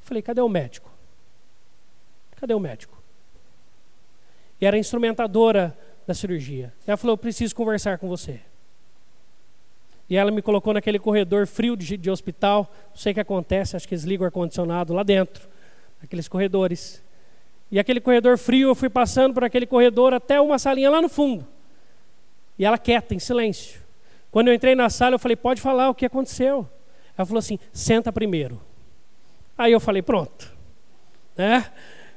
Falei: 0.00 0.22
cadê 0.22 0.40
o 0.40 0.48
médico? 0.48 0.90
Cadê 2.36 2.54
o 2.54 2.60
médico? 2.60 3.00
e 4.60 4.66
era 4.66 4.76
instrumentadora 4.76 5.76
da 6.06 6.12
cirurgia. 6.12 6.72
Ela 6.86 6.96
falou: 6.96 7.14
Eu 7.14 7.18
preciso 7.18 7.54
conversar 7.54 7.98
com 7.98 8.06
você. 8.08 8.40
E 10.08 10.16
ela 10.16 10.30
me 10.30 10.42
colocou 10.42 10.74
naquele 10.74 10.98
corredor 10.98 11.46
frio 11.46 11.76
de, 11.76 11.96
de 11.96 12.10
hospital. 12.10 12.70
Não 12.90 12.96
sei 12.96 13.12
o 13.12 13.14
que 13.14 13.20
acontece, 13.20 13.76
acho 13.76 13.88
que 13.88 13.94
eles 13.94 14.04
ligam 14.04 14.24
o 14.24 14.26
ar-condicionado 14.26 14.92
lá 14.92 15.02
dentro, 15.02 15.48
aqueles 16.02 16.28
corredores. 16.28 17.02
E 17.70 17.78
aquele 17.78 18.00
corredor 18.00 18.36
frio, 18.36 18.68
eu 18.70 18.74
fui 18.74 18.88
passando 18.88 19.32
por 19.32 19.44
aquele 19.44 19.66
corredor 19.66 20.12
até 20.12 20.40
uma 20.40 20.58
salinha 20.58 20.90
lá 20.90 21.00
no 21.00 21.08
fundo. 21.08 21.46
E 22.58 22.64
ela 22.64 22.76
quieta, 22.76 23.14
em 23.14 23.18
silêncio. 23.18 23.80
Quando 24.30 24.48
eu 24.48 24.54
entrei 24.54 24.74
na 24.74 24.90
sala, 24.90 25.14
eu 25.14 25.18
falei: 25.18 25.36
Pode 25.36 25.60
falar 25.60 25.88
o 25.88 25.94
que 25.94 26.04
aconteceu. 26.04 26.68
Ela 27.16 27.26
falou 27.26 27.38
assim: 27.38 27.58
Senta 27.72 28.12
primeiro. 28.12 28.60
Aí 29.56 29.72
eu 29.72 29.80
falei: 29.80 30.02
Pronto. 30.02 30.52
Né? 31.36 31.70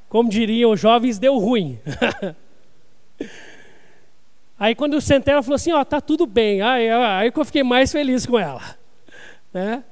Como 0.08 0.28
diriam 0.28 0.72
os 0.72 0.80
jovens, 0.80 1.18
deu 1.18 1.38
ruim. 1.38 1.78
Aí 4.58 4.74
quando 4.74 4.94
eu 4.94 5.00
sentei, 5.00 5.34
ela 5.34 5.42
falou 5.42 5.56
assim, 5.56 5.72
ó, 5.72 5.80
oh, 5.80 5.84
tá 5.84 6.00
tudo 6.00 6.26
bem. 6.26 6.62
Aí, 6.62 6.88
aí 6.88 7.32
eu 7.34 7.44
fiquei 7.44 7.62
mais 7.62 7.90
feliz 7.90 8.24
com 8.24 8.38
ela. 8.38 8.62
Né? 9.52 9.82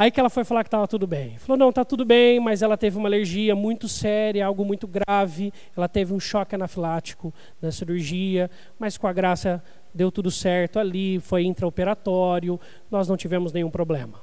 Aí 0.00 0.10
que 0.10 0.18
ela 0.18 0.30
foi 0.30 0.44
falar 0.44 0.64
que 0.64 0.68
estava 0.68 0.88
tudo 0.88 1.06
bem. 1.06 1.36
Falou, 1.36 1.58
não, 1.58 1.70
tá 1.70 1.84
tudo 1.84 2.06
bem, 2.06 2.40
mas 2.40 2.62
ela 2.62 2.74
teve 2.74 2.96
uma 2.96 3.06
alergia 3.06 3.54
muito 3.54 3.86
séria, 3.86 4.46
algo 4.46 4.64
muito 4.64 4.88
grave. 4.88 5.52
Ela 5.76 5.90
teve 5.90 6.14
um 6.14 6.18
choque 6.18 6.54
anafilático 6.54 7.34
na 7.60 7.70
cirurgia, 7.70 8.50
mas 8.78 8.96
com 8.96 9.06
a 9.06 9.12
graça 9.12 9.62
deu 9.92 10.10
tudo 10.10 10.30
certo 10.30 10.78
ali, 10.78 11.20
foi 11.20 11.44
intraoperatório, 11.44 12.58
nós 12.90 13.08
não 13.08 13.16
tivemos 13.18 13.52
nenhum 13.52 13.70
problema. 13.70 14.22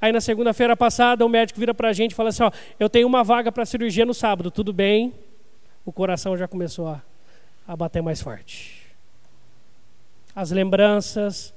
Aí 0.00 0.10
na 0.10 0.20
segunda-feira 0.20 0.76
passada 0.76 1.24
o 1.24 1.28
médico 1.28 1.60
vira 1.60 1.72
para 1.72 1.90
a 1.90 1.92
gente 1.92 2.10
e 2.10 2.14
fala 2.16 2.30
assim: 2.30 2.42
ó, 2.42 2.50
eu 2.80 2.90
tenho 2.90 3.06
uma 3.06 3.22
vaga 3.22 3.52
para 3.52 3.64
cirurgia 3.64 4.04
no 4.04 4.12
sábado, 4.12 4.50
tudo 4.50 4.72
bem? 4.72 5.14
O 5.84 5.92
coração 5.92 6.36
já 6.36 6.48
começou 6.48 6.88
a, 6.88 7.00
a 7.68 7.76
bater 7.76 8.02
mais 8.02 8.20
forte. 8.20 8.84
As 10.34 10.50
lembranças 10.50 11.54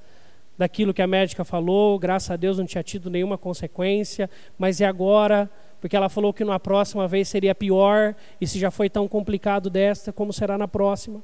daquilo 0.60 0.94
que 0.94 1.02
a 1.02 1.08
médica 1.08 1.46
falou, 1.46 1.98
graças 1.98 2.30
a 2.32 2.36
Deus 2.36 2.58
não 2.58 2.66
tinha 2.66 2.84
tido 2.84 3.10
nenhuma 3.10 3.38
consequência, 3.38 4.30
mas 4.58 4.82
e 4.82 4.84
agora? 4.84 5.50
Porque 5.80 5.96
ela 5.96 6.10
falou 6.10 6.34
que 6.34 6.44
na 6.44 6.60
próxima 6.60 7.08
vez 7.08 7.30
seria 7.30 7.56
pior, 7.56 8.14
e 8.42 8.46
se 8.46 8.60
já 8.60 8.70
foi 8.70 8.90
tão 8.90 9.08
complicado 9.08 9.70
desta, 9.70 10.12
como 10.12 10.34
será 10.34 10.58
na 10.58 10.68
próxima? 10.68 11.24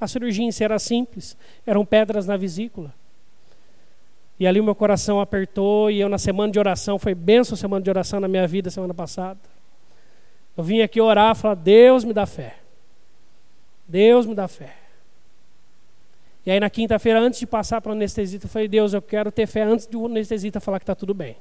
A 0.00 0.08
cirurgia 0.08 0.44
em 0.44 0.50
si 0.50 0.64
era 0.64 0.80
simples, 0.80 1.36
eram 1.64 1.86
pedras 1.86 2.26
na 2.26 2.36
vesícula. 2.36 2.92
E 4.36 4.48
ali 4.48 4.58
o 4.60 4.64
meu 4.64 4.74
coração 4.74 5.20
apertou 5.20 5.88
e 5.88 6.00
eu 6.00 6.08
na 6.08 6.18
semana 6.18 6.52
de 6.52 6.58
oração, 6.58 6.98
foi 6.98 7.14
benção 7.14 7.56
semana 7.56 7.84
de 7.84 7.88
oração 7.88 8.18
na 8.18 8.26
minha 8.26 8.48
vida 8.48 8.68
semana 8.68 8.92
passada. 8.92 9.38
Eu 10.56 10.64
vim 10.64 10.80
aqui 10.80 11.00
orar 11.00 11.36
falar, 11.36 11.54
Deus 11.54 12.02
me 12.02 12.12
dá 12.12 12.26
fé. 12.26 12.56
Deus 13.86 14.26
me 14.26 14.34
dá 14.34 14.48
fé. 14.48 14.85
E 16.46 16.50
aí 16.52 16.60
na 16.60 16.70
quinta-feira, 16.70 17.18
antes 17.18 17.40
de 17.40 17.46
passar 17.46 17.80
para 17.80 17.90
o 17.90 17.92
anestesista, 17.92 18.46
eu 18.46 18.50
falei, 18.50 18.68
Deus, 18.68 18.94
eu 18.94 19.02
quero 19.02 19.32
ter 19.32 19.48
fé 19.48 19.62
antes 19.62 19.84
do 19.88 20.06
anestesista 20.06 20.60
falar 20.60 20.78
que 20.78 20.84
está 20.84 20.94
tudo 20.94 21.12
bem. 21.12 21.36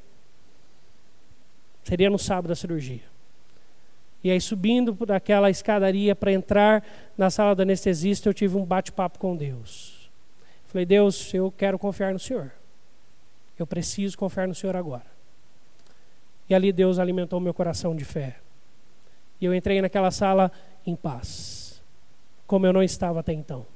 Seria 1.83 2.09
no 2.09 2.17
sábado 2.17 2.47
da 2.47 2.55
cirurgia. 2.55 3.03
E 4.23 4.31
aí 4.31 4.41
subindo 4.41 4.95
por 4.95 5.11
aquela 5.11 5.51
escadaria 5.51 6.15
para 6.15 6.31
entrar 6.31 6.83
na 7.15 7.29
sala 7.29 7.53
do 7.53 7.61
anestesista, 7.61 8.27
eu 8.27 8.33
tive 8.33 8.57
um 8.57 8.65
bate-papo 8.65 9.19
com 9.19 9.35
Deus. 9.35 10.09
Falei, 10.65 10.87
Deus, 10.87 11.31
eu 11.31 11.53
quero 11.55 11.77
confiar 11.77 12.11
no 12.11 12.17
Senhor. 12.17 12.51
Eu 13.59 13.67
preciso 13.67 14.17
confiar 14.17 14.47
no 14.47 14.55
Senhor 14.55 14.75
agora. 14.75 15.05
E 16.49 16.55
ali 16.55 16.71
Deus 16.71 16.97
alimentou 16.97 17.39
meu 17.39 17.53
coração 17.53 17.95
de 17.95 18.03
fé. 18.03 18.37
E 19.39 19.45
eu 19.45 19.53
entrei 19.53 19.79
naquela 19.79 20.09
sala 20.09 20.51
em 20.83 20.95
paz, 20.95 21.79
como 22.47 22.65
eu 22.65 22.73
não 22.73 22.81
estava 22.81 23.19
até 23.19 23.33
então. 23.33 23.67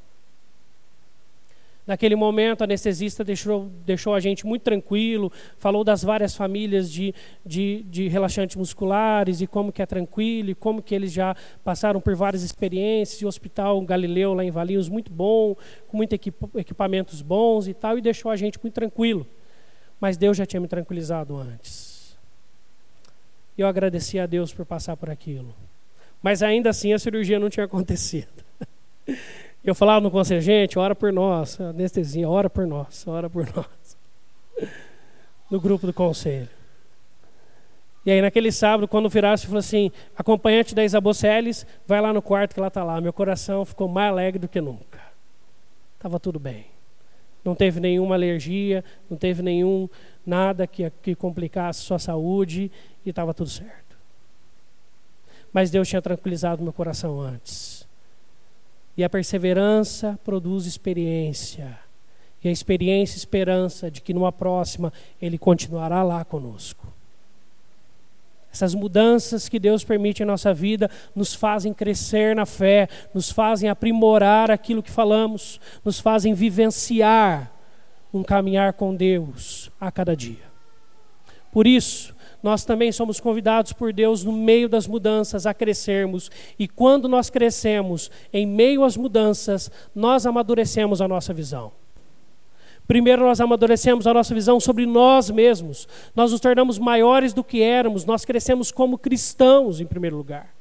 Naquele 1.90 2.16
momento, 2.16 2.62
a 2.62 2.66
anestesista 2.66 3.24
deixou, 3.24 3.68
deixou 3.84 4.14
a 4.14 4.20
gente 4.20 4.46
muito 4.46 4.62
tranquilo, 4.62 5.32
falou 5.58 5.84
das 5.84 6.04
várias 6.04 6.36
famílias 6.36 6.92
de, 6.92 7.16
de, 7.44 7.82
de 7.90 8.08
relaxantes 8.08 8.56
musculares 8.56 9.42
e 9.42 9.48
como 9.48 9.72
que 9.72 9.82
é 9.82 9.88
tranquilo, 9.88 10.52
e 10.52 10.54
como 10.54 10.84
que 10.84 10.94
eles 10.94 11.12
já 11.12 11.36
passaram 11.64 12.00
por 12.00 12.14
várias 12.14 12.44
experiências, 12.44 13.20
e 13.20 13.26
o 13.26 13.28
Hospital 13.28 13.82
Galileu 13.82 14.36
lá 14.36 14.46
em 14.46 14.52
Valinhos 14.52 14.88
muito 14.88 15.12
bom, 15.12 15.56
com 15.88 15.98
muitos 15.98 16.16
equipamentos 16.58 17.24
bons 17.24 17.68
e 17.68 17.74
tal, 17.74 17.98
e 17.98 18.02
deixou 18.02 18.30
a 18.30 18.36
gente 18.36 18.60
muito 18.62 18.76
tranquilo. 18.76 19.26
Mas 20.00 20.16
Deus 20.16 20.38
já 20.38 20.46
tinha 20.46 20.60
me 20.60 20.68
tranquilizado 20.68 21.36
antes. 21.36 22.16
Eu 23.58 23.66
agradeci 23.66 24.20
a 24.20 24.28
Deus 24.28 24.54
por 24.54 24.64
passar 24.64 24.96
por 24.96 25.10
aquilo. 25.10 25.56
Mas 26.22 26.44
ainda 26.44 26.70
assim 26.70 26.94
a 26.94 27.00
cirurgia 27.00 27.40
não 27.40 27.50
tinha 27.50 27.66
acontecido. 27.66 28.46
Eu 29.64 29.76
falava 29.76 30.02
no 30.02 30.10
conselho, 30.10 30.42
gente, 30.42 30.80
ora 30.80 30.96
por 30.96 31.12
nós, 31.12 31.60
anestesia, 31.60 32.30
ora 32.30 32.50
por 32.50 32.66
nós, 32.66 33.06
ora 33.08 33.30
por 33.30 33.46
nós. 33.54 33.98
No 35.50 35.60
grupo 35.60 35.86
do 35.86 35.94
conselho. 35.94 36.50
E 38.06 38.12
aí 38.12 38.22
naquele 38.22 38.52
sábado, 38.52 38.88
quando 38.88 39.10
virasse, 39.10 39.46
falou 39.46 39.60
assim, 39.60 39.92
acompanhante 40.16 40.74
da 40.74 40.84
Isabel 40.84 41.12
vai 41.86 42.02
lá 42.02 42.14
no 42.14 42.22
quarto 42.22 42.54
que 42.54 42.60
ela 42.60 42.70
está 42.70 42.84
lá. 42.84 43.02
Meu 43.02 43.12
coração 43.12 43.66
ficou 43.66 43.88
mais 43.88 44.12
alegre 44.12 44.40
do 44.40 44.48
que 44.48 44.62
nunca. 44.62 45.02
Estava 45.96 46.20
tudo 46.20 46.40
bem. 46.40 46.66
Não 47.44 47.56
teve 47.56 47.80
nenhuma 47.80 48.16
alergia, 48.16 48.84
não 49.10 49.18
teve 49.18 49.42
nenhum 49.42 49.90
nada 50.26 50.66
que, 50.66 50.90
que 51.02 51.16
complicasse 51.16 51.82
sua 51.82 52.00
saúde 52.00 52.72
e 53.06 53.10
estava 53.10 53.34
tudo 53.34 53.50
certo. 53.50 53.98
Mas 55.52 55.70
Deus 55.70 55.88
tinha 55.88 56.02
tranquilizado 56.02 56.64
meu 56.64 56.72
coração 56.72 57.20
antes. 57.20 57.79
E 59.00 59.04
a 59.06 59.10
perseverança 59.10 60.20
produz 60.26 60.66
experiência. 60.66 61.80
E 62.44 62.50
a 62.50 62.52
experiência, 62.52 63.16
esperança 63.16 63.90
de 63.90 64.02
que 64.02 64.14
numa 64.14 64.30
próxima 64.30 64.92
Ele 65.22 65.38
continuará 65.38 66.04
lá 66.04 66.26
conosco. 66.26 66.86
Essas 68.52 68.76
mudanças 68.76 69.48
que 69.48 69.58
Deus 69.58 69.86
permite 69.86 70.22
em 70.22 70.26
nossa 70.26 70.54
vida 70.54 70.92
nos 71.16 71.34
fazem 71.34 71.74
crescer 71.74 72.36
na 72.36 72.46
fé, 72.46 72.90
nos 73.14 73.32
fazem 73.32 73.70
aprimorar 73.70 74.52
aquilo 74.52 74.84
que 74.84 74.92
falamos, 74.92 75.62
nos 75.86 76.02
fazem 76.02 76.34
vivenciar 76.34 77.54
um 78.14 78.22
caminhar 78.22 78.74
com 78.74 78.94
Deus 78.94 79.72
a 79.80 79.90
cada 79.90 80.14
dia. 80.14 80.44
Por 81.54 81.66
isso, 81.66 82.14
nós 82.42 82.64
também 82.64 82.92
somos 82.92 83.20
convidados 83.20 83.74
por 83.74 83.92
Deus, 83.92 84.24
no 84.24 84.32
meio 84.32 84.70
das 84.70 84.88
mudanças, 84.88 85.46
a 85.46 85.54
crescermos. 85.54 86.32
E 86.58 86.68
quando 86.68 87.08
nós 87.08 87.30
crescemos, 87.30 88.10
em 88.32 88.46
meio 88.46 88.84
às 88.84 88.96
mudanças, 88.96 89.70
nós 89.94 90.26
amadurecemos 90.26 91.02
a 91.02 91.08
nossa 91.08 91.34
visão. 91.34 91.72
Primeiro, 92.88 93.22
nós 93.24 93.40
amadurecemos 93.40 94.08
a 94.08 94.14
nossa 94.14 94.34
visão 94.34 94.60
sobre 94.60 94.86
nós 94.86 95.30
mesmos. 95.30 95.88
Nós 96.16 96.32
nos 96.32 96.42
tornamos 96.42 96.80
maiores 96.80 97.34
do 97.34 97.44
que 97.44 97.62
éramos, 97.62 98.04
nós 98.04 98.26
crescemos 98.26 98.72
como 98.72 98.98
cristãos, 98.98 99.80
em 99.80 99.86
primeiro 99.86 100.18
lugar. 100.18 100.56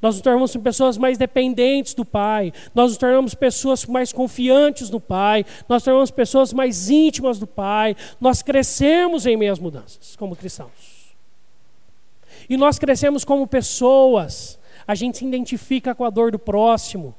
Nós 0.00 0.14
nos 0.14 0.22
tornamos 0.22 0.56
pessoas 0.56 0.96
mais 0.96 1.18
dependentes 1.18 1.92
do 1.92 2.04
Pai. 2.04 2.52
Nós 2.74 2.90
nos 2.90 2.98
tornamos 2.98 3.34
pessoas 3.34 3.84
mais 3.84 4.12
confiantes 4.12 4.88
no 4.88 4.98
Pai. 4.98 5.44
Nós 5.68 5.76
nos 5.76 5.84
tornamos 5.84 6.10
pessoas 6.10 6.52
mais 6.52 6.88
íntimas 6.88 7.38
do 7.38 7.46
Pai. 7.46 7.94
Nós 8.20 8.42
crescemos 8.42 9.26
em 9.26 9.36
meias 9.36 9.58
mudanças 9.58 10.16
como 10.16 10.34
cristãos. 10.34 10.89
E 12.50 12.56
nós 12.56 12.80
crescemos 12.80 13.24
como 13.24 13.46
pessoas. 13.46 14.58
A 14.84 14.96
gente 14.96 15.18
se 15.18 15.24
identifica 15.24 15.94
com 15.94 16.04
a 16.04 16.10
dor 16.10 16.32
do 16.32 16.38
próximo. 16.38 17.14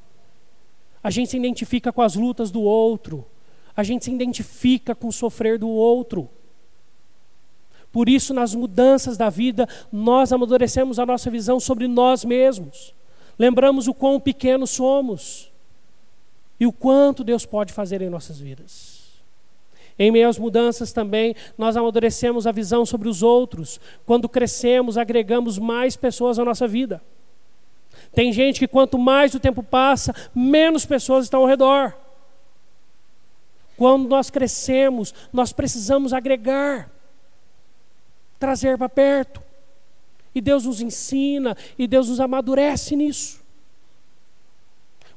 A 1.01 1.09
gente 1.09 1.31
se 1.31 1.37
identifica 1.37 1.93
com 1.93 2.01
as 2.01 2.15
lutas 2.15 2.51
do 2.51 2.61
outro. 2.61 3.25
A 3.73 3.81
gente 3.81 4.03
se 4.03 4.11
identifica 4.11 4.93
com 4.93 5.07
o 5.07 5.11
sofrer 5.11 5.57
do 5.57 5.69
outro. 5.69 6.29
Por 7.93 8.09
isso, 8.09 8.33
nas 8.33 8.53
mudanças 8.53 9.15
da 9.15 9.29
vida, 9.29 9.67
nós 9.89 10.33
amadurecemos 10.33 10.99
a 10.99 11.05
nossa 11.05 11.31
visão 11.31 11.61
sobre 11.61 11.87
nós 11.87 12.25
mesmos. 12.25 12.93
Lembramos 13.39 13.87
o 13.87 13.93
quão 13.93 14.19
pequenos 14.19 14.69
somos 14.71 15.49
e 16.59 16.67
o 16.67 16.73
quanto 16.73 17.23
Deus 17.23 17.45
pode 17.45 17.71
fazer 17.71 18.01
em 18.01 18.09
nossas 18.09 18.37
vidas. 18.37 18.90
Em 20.01 20.09
meio 20.09 20.27
às 20.27 20.39
mudanças 20.39 20.91
também, 20.91 21.35
nós 21.55 21.77
amadurecemos 21.77 22.47
a 22.47 22.51
visão 22.51 22.83
sobre 22.87 23.07
os 23.07 23.21
outros. 23.21 23.79
Quando 24.03 24.27
crescemos, 24.27 24.97
agregamos 24.97 25.59
mais 25.59 25.95
pessoas 25.95 26.39
à 26.39 26.43
nossa 26.43 26.67
vida. 26.67 26.99
Tem 28.11 28.33
gente 28.33 28.57
que 28.57 28.67
quanto 28.67 28.97
mais 28.97 29.35
o 29.35 29.39
tempo 29.39 29.61
passa, 29.61 30.11
menos 30.33 30.87
pessoas 30.87 31.25
estão 31.25 31.41
ao 31.41 31.45
redor. 31.45 31.95
Quando 33.77 34.09
nós 34.09 34.31
crescemos, 34.31 35.13
nós 35.31 35.53
precisamos 35.53 36.13
agregar 36.13 36.89
trazer 38.39 38.79
para 38.79 38.89
perto. 38.89 39.39
E 40.33 40.41
Deus 40.41 40.65
nos 40.65 40.81
ensina, 40.81 41.55
e 41.77 41.85
Deus 41.85 42.09
nos 42.09 42.19
amadurece 42.19 42.95
nisso. 42.95 43.39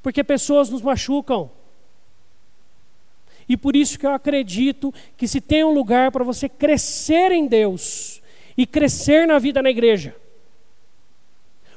Porque 0.02 0.22
pessoas 0.22 0.68
nos 0.68 0.82
machucam. 0.82 1.50
E 3.48 3.57
por 3.57 3.76
isso 3.76 3.98
que 3.98 4.07
eu 4.07 4.12
acredito 4.12 4.92
que 5.16 5.28
se 5.28 5.40
tem 5.40 5.64
um 5.64 5.72
lugar 5.72 6.11
para 6.11 6.24
você 6.24 6.48
crescer 6.48 7.30
em 7.33 7.46
Deus 7.46 8.22
e 8.57 8.66
crescer 8.66 9.26
na 9.26 9.38
vida 9.38 9.62
na 9.62 9.70
igreja, 9.70 10.14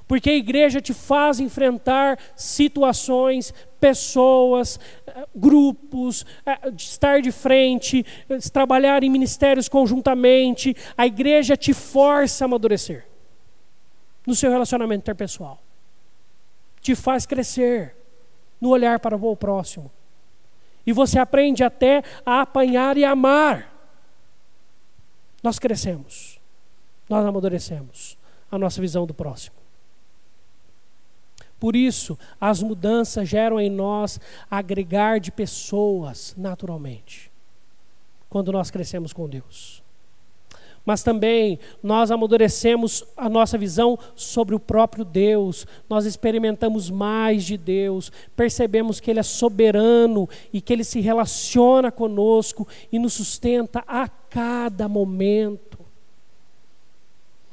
porque 0.07 0.29
a 0.29 0.35
igreja 0.35 0.79
te 0.79 0.93
faz 0.93 1.39
enfrentar 1.39 2.17
situações, 2.35 3.53
pessoas, 3.77 4.79
eh, 5.05 5.27
grupos, 5.35 6.25
eh, 6.45 6.71
estar 6.77 7.21
de 7.21 7.31
frente, 7.31 8.05
trabalhar 8.53 9.03
em 9.03 9.09
ministérios 9.09 9.67
conjuntamente. 9.67 10.75
A 10.97 11.05
igreja 11.05 11.57
te 11.57 11.73
força 11.73 12.45
a 12.45 12.47
amadurecer 12.47 13.05
no 14.25 14.33
seu 14.33 14.49
relacionamento 14.49 15.01
interpessoal. 15.01 15.61
Te 16.79 16.95
faz 16.95 17.25
crescer 17.25 17.93
no 18.61 18.69
olhar 18.69 18.99
para 19.01 19.17
o 19.17 19.35
próximo. 19.35 19.91
E 20.87 20.93
você 20.93 21.19
aprende 21.19 21.65
até 21.65 22.01
a 22.25 22.41
apanhar 22.41 22.97
e 22.97 23.03
amar. 23.03 23.73
Nós 25.43 25.59
crescemos, 25.59 26.39
nós 27.09 27.25
amadurecemos 27.25 28.17
a 28.49 28.57
nossa 28.57 28.79
visão 28.79 29.05
do 29.05 29.13
próximo. 29.13 29.55
Por 31.59 31.75
isso, 31.75 32.17
as 32.39 32.61
mudanças 32.61 33.27
geram 33.27 33.59
em 33.59 33.69
nós 33.69 34.19
agregar 34.49 35.19
de 35.19 35.31
pessoas 35.31 36.33
naturalmente, 36.37 37.31
quando 38.29 38.51
nós 38.51 38.71
crescemos 38.71 39.11
com 39.11 39.27
Deus. 39.27 39.83
Mas 40.87 41.03
também 41.03 41.59
nós 41.83 42.11
amadurecemos 42.11 43.03
a 43.17 43.27
nossa 43.27 43.57
visão 43.57 43.99
sobre 44.15 44.55
o 44.55 44.59
próprio 44.59 45.03
Deus, 45.03 45.67
nós 45.89 46.05
experimentamos 46.05 46.89
mais 46.89 47.43
de 47.43 47.57
Deus, 47.57 48.09
percebemos 48.37 49.01
que 49.01 49.11
Ele 49.11 49.19
é 49.19 49.23
soberano 49.23 50.29
e 50.53 50.61
que 50.61 50.71
Ele 50.71 50.85
se 50.85 51.01
relaciona 51.01 51.91
conosco 51.91 52.65
e 52.89 52.97
nos 52.97 53.15
sustenta 53.15 53.83
a 53.85 54.07
cada 54.07 54.87
momento. 54.87 55.77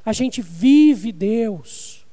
A 0.06 0.12
gente 0.12 0.40
vive 0.40 1.10
Deus. 1.10 2.06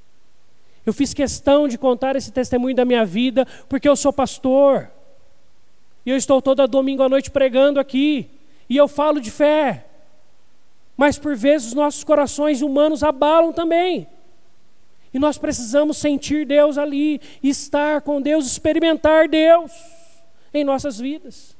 Eu 0.84 0.92
fiz 0.92 1.14
questão 1.14 1.68
de 1.68 1.78
contar 1.78 2.16
esse 2.16 2.32
testemunho 2.32 2.76
da 2.76 2.84
minha 2.84 3.06
vida, 3.06 3.46
porque 3.70 3.88
eu 3.88 3.96
sou 3.96 4.12
pastor. 4.12 4.90
E 6.04 6.10
eu 6.10 6.18
estou 6.18 6.42
toda 6.42 6.66
domingo 6.66 7.04
à 7.04 7.10
noite 7.10 7.30
pregando 7.30 7.80
aqui. 7.80 8.28
E 8.68 8.76
eu 8.76 8.88
falo 8.88 9.22
de 9.22 9.30
fé. 9.30 9.86
Mas 11.02 11.18
por 11.18 11.36
vezes 11.36 11.70
os 11.70 11.74
nossos 11.74 12.04
corações 12.04 12.62
humanos 12.62 13.02
abalam 13.02 13.52
também. 13.52 14.08
E 15.12 15.18
nós 15.18 15.36
precisamos 15.36 15.98
sentir 15.98 16.46
Deus 16.46 16.78
ali, 16.78 17.20
estar 17.42 18.02
com 18.02 18.22
Deus, 18.22 18.46
experimentar 18.46 19.28
Deus 19.28 19.72
em 20.54 20.64
nossas 20.64 21.00
vidas. 21.00 21.58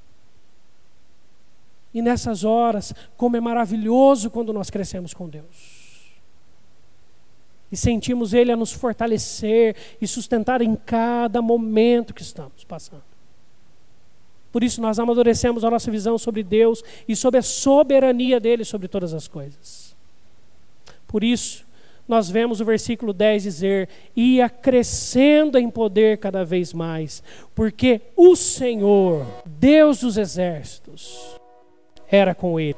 E 1.92 2.04
nessas 2.04 2.44
horas, 2.44 2.94
como 3.18 3.36
é 3.36 3.40
maravilhoso 3.40 4.30
quando 4.30 4.54
nós 4.54 4.70
crescemos 4.70 5.12
com 5.12 5.28
Deus. 5.28 6.22
E 7.72 7.76
sentimos 7.76 8.36
Ele 8.36 8.52
a 8.52 8.56
nos 8.56 8.72
fortalecer 8.72 9.76
e 10.00 10.06
sustentar 10.06 10.62
em 10.62 10.76
cada 10.76 11.42
momento 11.42 12.14
que 12.14 12.22
estamos 12.22 12.64
passando. 12.64 13.11
Por 14.52 14.64
isso 14.64 14.82
nós 14.82 15.00
amadurecemos 15.00 15.64
a 15.64 15.72
nossa 15.72 15.90
visão 15.90 16.18
sobre 16.18 16.44
Deus 16.44 16.84
e 17.08 17.16
sobre 17.16 17.40
a 17.40 17.44
soberania 17.44 18.40
dele 18.40 18.66
sobre 18.66 18.88
todas 18.88 19.14
as 19.14 19.28
coisas. 19.28 19.96
Por 21.08 21.24
isso, 21.24 21.66
nós 22.08 22.30
vemos 22.30 22.60
o 22.60 22.66
versículo 22.66 23.14
10 23.14 23.44
dizer: 23.44 23.90
ia 24.14 24.50
crescendo 24.50 25.58
em 25.58 25.70
poder 25.70 26.18
cada 26.18 26.44
vez 26.44 26.74
mais, 26.74 27.24
porque 27.56 28.02
o 28.18 28.36
Senhor, 28.36 29.26
Deus 29.46 30.02
dos 30.02 30.18
exércitos, 30.18 31.40
era 32.10 32.36
com 32.36 32.60
ele. 32.60 32.76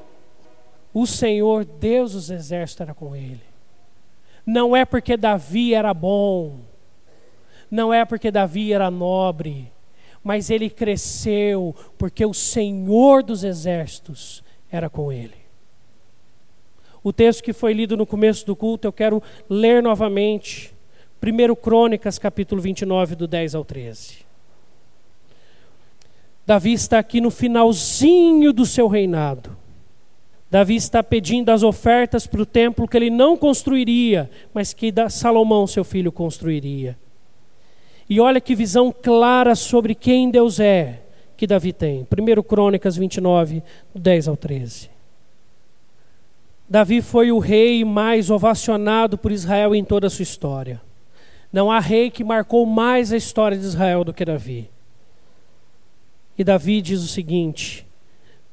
O 0.93 1.07
Senhor, 1.07 1.65
Deus 1.65 2.13
dos 2.13 2.29
exércitos, 2.29 2.81
era 2.81 2.93
com 2.93 3.15
ele. 3.15 3.41
Não 4.45 4.75
é 4.75 4.86
porque 4.86 5.17
Davi 5.17 5.73
era 5.73 5.93
bom, 5.93 6.59
não 7.71 7.91
é 7.91 8.05
porque 8.05 8.29
Davi 8.29 8.71
era 8.71 8.91
nobre, 8.91 9.72
mas 10.23 10.49
ele 10.49 10.69
cresceu 10.69 11.75
porque 11.97 12.25
o 12.25 12.33
Senhor 12.33 13.21
dos 13.21 13.43
exércitos 13.43 14.43
era 14.71 14.89
com 14.89 15.12
ele. 15.12 15.43
O 17.03 17.12
texto 17.12 17.43
que 17.43 17.51
foi 17.51 17.73
lido 17.73 17.97
no 17.97 18.05
começo 18.05 18.45
do 18.45 18.55
culto, 18.55 18.88
eu 18.88 18.93
quero 18.93 19.21
ler 19.49 19.83
novamente. 19.83 20.73
1 21.21 21.55
Crônicas, 21.55 22.17
capítulo 22.17 22.62
29, 22.62 23.15
do 23.15 23.27
10 23.27 23.55
ao 23.55 23.65
13. 23.65 24.25
Davi 26.45 26.73
está 26.73 26.99
aqui 26.99 27.19
no 27.19 27.29
finalzinho 27.29 28.53
do 28.53 28.65
seu 28.65 28.88
reinado. 28.88 29.55
Davi 30.49 30.75
está 30.75 31.01
pedindo 31.01 31.49
as 31.49 31.63
ofertas 31.63 32.27
para 32.27 32.41
o 32.41 32.45
templo 32.45 32.88
que 32.88 32.95
ele 32.95 33.09
não 33.09 33.36
construiria, 33.36 34.29
mas 34.53 34.73
que 34.73 34.93
Salomão, 35.09 35.65
seu 35.65 35.83
filho, 35.83 36.12
construiria. 36.12 36.97
E 38.13 38.19
olha 38.19 38.39
que 38.39 38.54
visão 38.54 38.91
clara 38.91 39.56
sobre 39.56 39.95
quem 39.95 40.30
Deus 40.30 40.60
é 40.60 41.02
que 41.36 41.47
Davi 41.47 41.73
tem. 41.73 42.02
1 42.02 42.43
Crônicas 42.43 42.95
29, 42.95 43.63
10 43.95 44.28
ao 44.28 44.38
13. 44.38 44.91
Davi 46.69 47.02
foi 47.02 47.32
o 47.32 47.39
rei 47.39 47.84
mais 47.84 48.30
ovacionado 48.30 49.17
por 49.17 49.32
Israel 49.32 49.73
em 49.73 49.84
toda 49.84 50.06
a 50.06 50.10
sua 50.12 50.21
história. 50.21 50.80
Não 51.52 51.71
há 51.71 51.80
rei 51.80 52.12
que 52.12 52.23
marcou 52.23 52.67
mais 52.67 53.12
a 53.12 53.17
história 53.17 53.58
de 53.58 53.65
Israel 53.65 54.04
do 54.04 54.13
que 54.13 54.23
Davi. 54.23 54.69
E 56.38 56.43
Davi 56.43 56.84
diz 56.84 57.02
o 57.02 57.08
seguinte: 57.08 57.84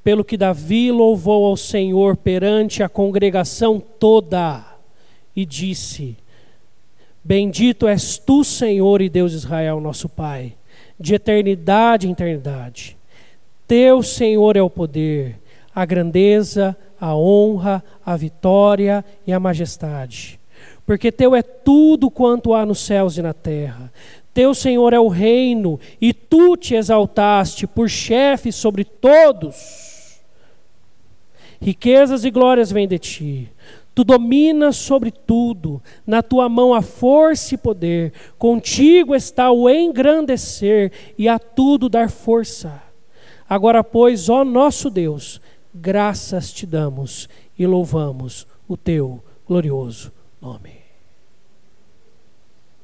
pelo 0.03 0.25
que 0.25 0.39
Davi 0.39 0.91
louvou 0.91 1.45
ao 1.45 1.55
Senhor 1.59 2.17
perante 2.17 2.83
a 2.83 2.89
congregação 2.89 3.79
toda, 3.79 4.65
e 5.37 5.45
disse: 5.45 6.17
Bendito 7.23 7.87
és 7.87 8.19
tu, 8.19 8.43
Senhor 8.43 9.03
e 9.03 9.09
Deus 9.09 9.33
de 9.33 9.39
Israel, 9.39 9.81
nosso 9.81 10.09
Pai, 10.09 10.55
de 10.99 11.15
eternidade 11.15 12.09
em 12.09 12.13
eternidade. 12.13 12.97
Teu, 13.69 14.03
Senhor, 14.03 14.57
é 14.57 14.63
o 14.63 14.71
poder, 14.71 15.39
a 15.75 15.85
grandeza, 15.85 16.77
a 17.01 17.15
honra, 17.15 17.85
a 18.05 18.17
vitória 18.17 19.05
e 19.27 19.33
a 19.33 19.41
majestade. 19.41 20.41
Porque 20.85 21.13
teu 21.13 21.37
é 21.37 21.43
tudo 21.43 22.11
quanto 22.11 22.53
há 22.53 22.67
nos 22.67 22.81
céus 22.81 23.17
e 23.17 23.23
na 23.23 23.33
terra. 23.33 23.93
Teu 24.35 24.55
Senhor 24.55 24.93
é 24.93 24.99
o 24.99 25.09
reino, 25.09 25.79
e 26.01 26.13
tu 26.13 26.57
te 26.57 26.75
exaltaste 26.75 27.67
por 27.67 27.89
chefe 27.89 28.51
sobre 28.51 28.85
todos. 28.85 30.21
Riquezas 31.61 32.25
e 32.25 32.31
glórias 32.31 32.73
vêm 32.73 32.89
de 32.89 32.99
ti. 32.99 33.53
Tu 34.01 34.05
dominas 34.05 34.77
sobre 34.77 35.11
tudo, 35.11 35.83
na 36.07 36.23
tua 36.23 36.49
mão 36.49 36.73
há 36.73 36.81
força 36.81 37.55
e 37.55 37.59
poder, 37.59 38.15
contigo 38.39 39.15
está 39.15 39.51
o 39.51 39.69
engrandecer 39.69 40.91
e 41.19 41.29
a 41.29 41.39
tudo 41.39 41.87
dar 41.87 42.09
força. 42.09 42.83
Agora, 43.47 43.85
pois, 43.85 44.31
ó 44.31 44.43
nosso 44.43 44.89
Deus, 44.89 45.39
graças 45.75 46.51
te 46.51 46.65
damos 46.65 47.29
e 47.59 47.67
louvamos 47.67 48.47
o 48.67 48.75
teu 48.75 49.23
glorioso 49.47 50.11
nome. 50.41 50.81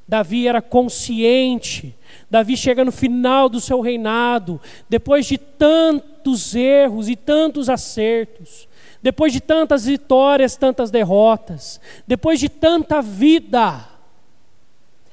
Davi 0.07 0.47
era 0.47 0.61
consciente. 0.61 1.95
Davi 2.29 2.55
chega 2.55 2.85
no 2.85 2.91
final 2.91 3.49
do 3.49 3.59
seu 3.59 3.81
reinado, 3.81 4.61
depois 4.87 5.25
de 5.25 5.39
tantos 5.39 6.53
erros 6.53 7.09
e 7.09 7.15
tantos 7.15 7.69
acertos, 7.69 8.69
depois 9.07 9.31
de 9.31 9.39
tantas 9.39 9.85
vitórias, 9.85 10.57
tantas 10.57 10.91
derrotas, 10.91 11.79
depois 12.05 12.41
de 12.41 12.49
tanta 12.49 13.01
vida. 13.01 13.87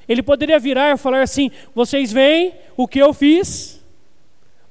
Ele 0.05 0.21
poderia 0.21 0.59
virar 0.59 0.93
e 0.93 0.97
falar 0.97 1.21
assim: 1.21 1.49
Vocês 1.73 2.11
veem 2.11 2.53
o 2.75 2.89
que 2.89 2.99
eu 2.99 3.13
fiz? 3.13 3.81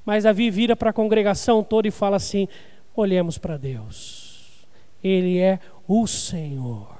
Mas 0.05 0.25
Davi 0.25 0.51
vira 0.51 0.75
para 0.75 0.91
a 0.91 0.93
congregação 0.93 1.63
toda 1.63 1.87
e 1.87 1.91
fala 1.91 2.17
assim: 2.17 2.47
Olhemos 2.95 3.39
para 3.39 3.57
Deus. 3.57 4.63
Ele 5.03 5.39
é 5.39 5.59
o 5.87 6.05
Senhor 6.05 6.95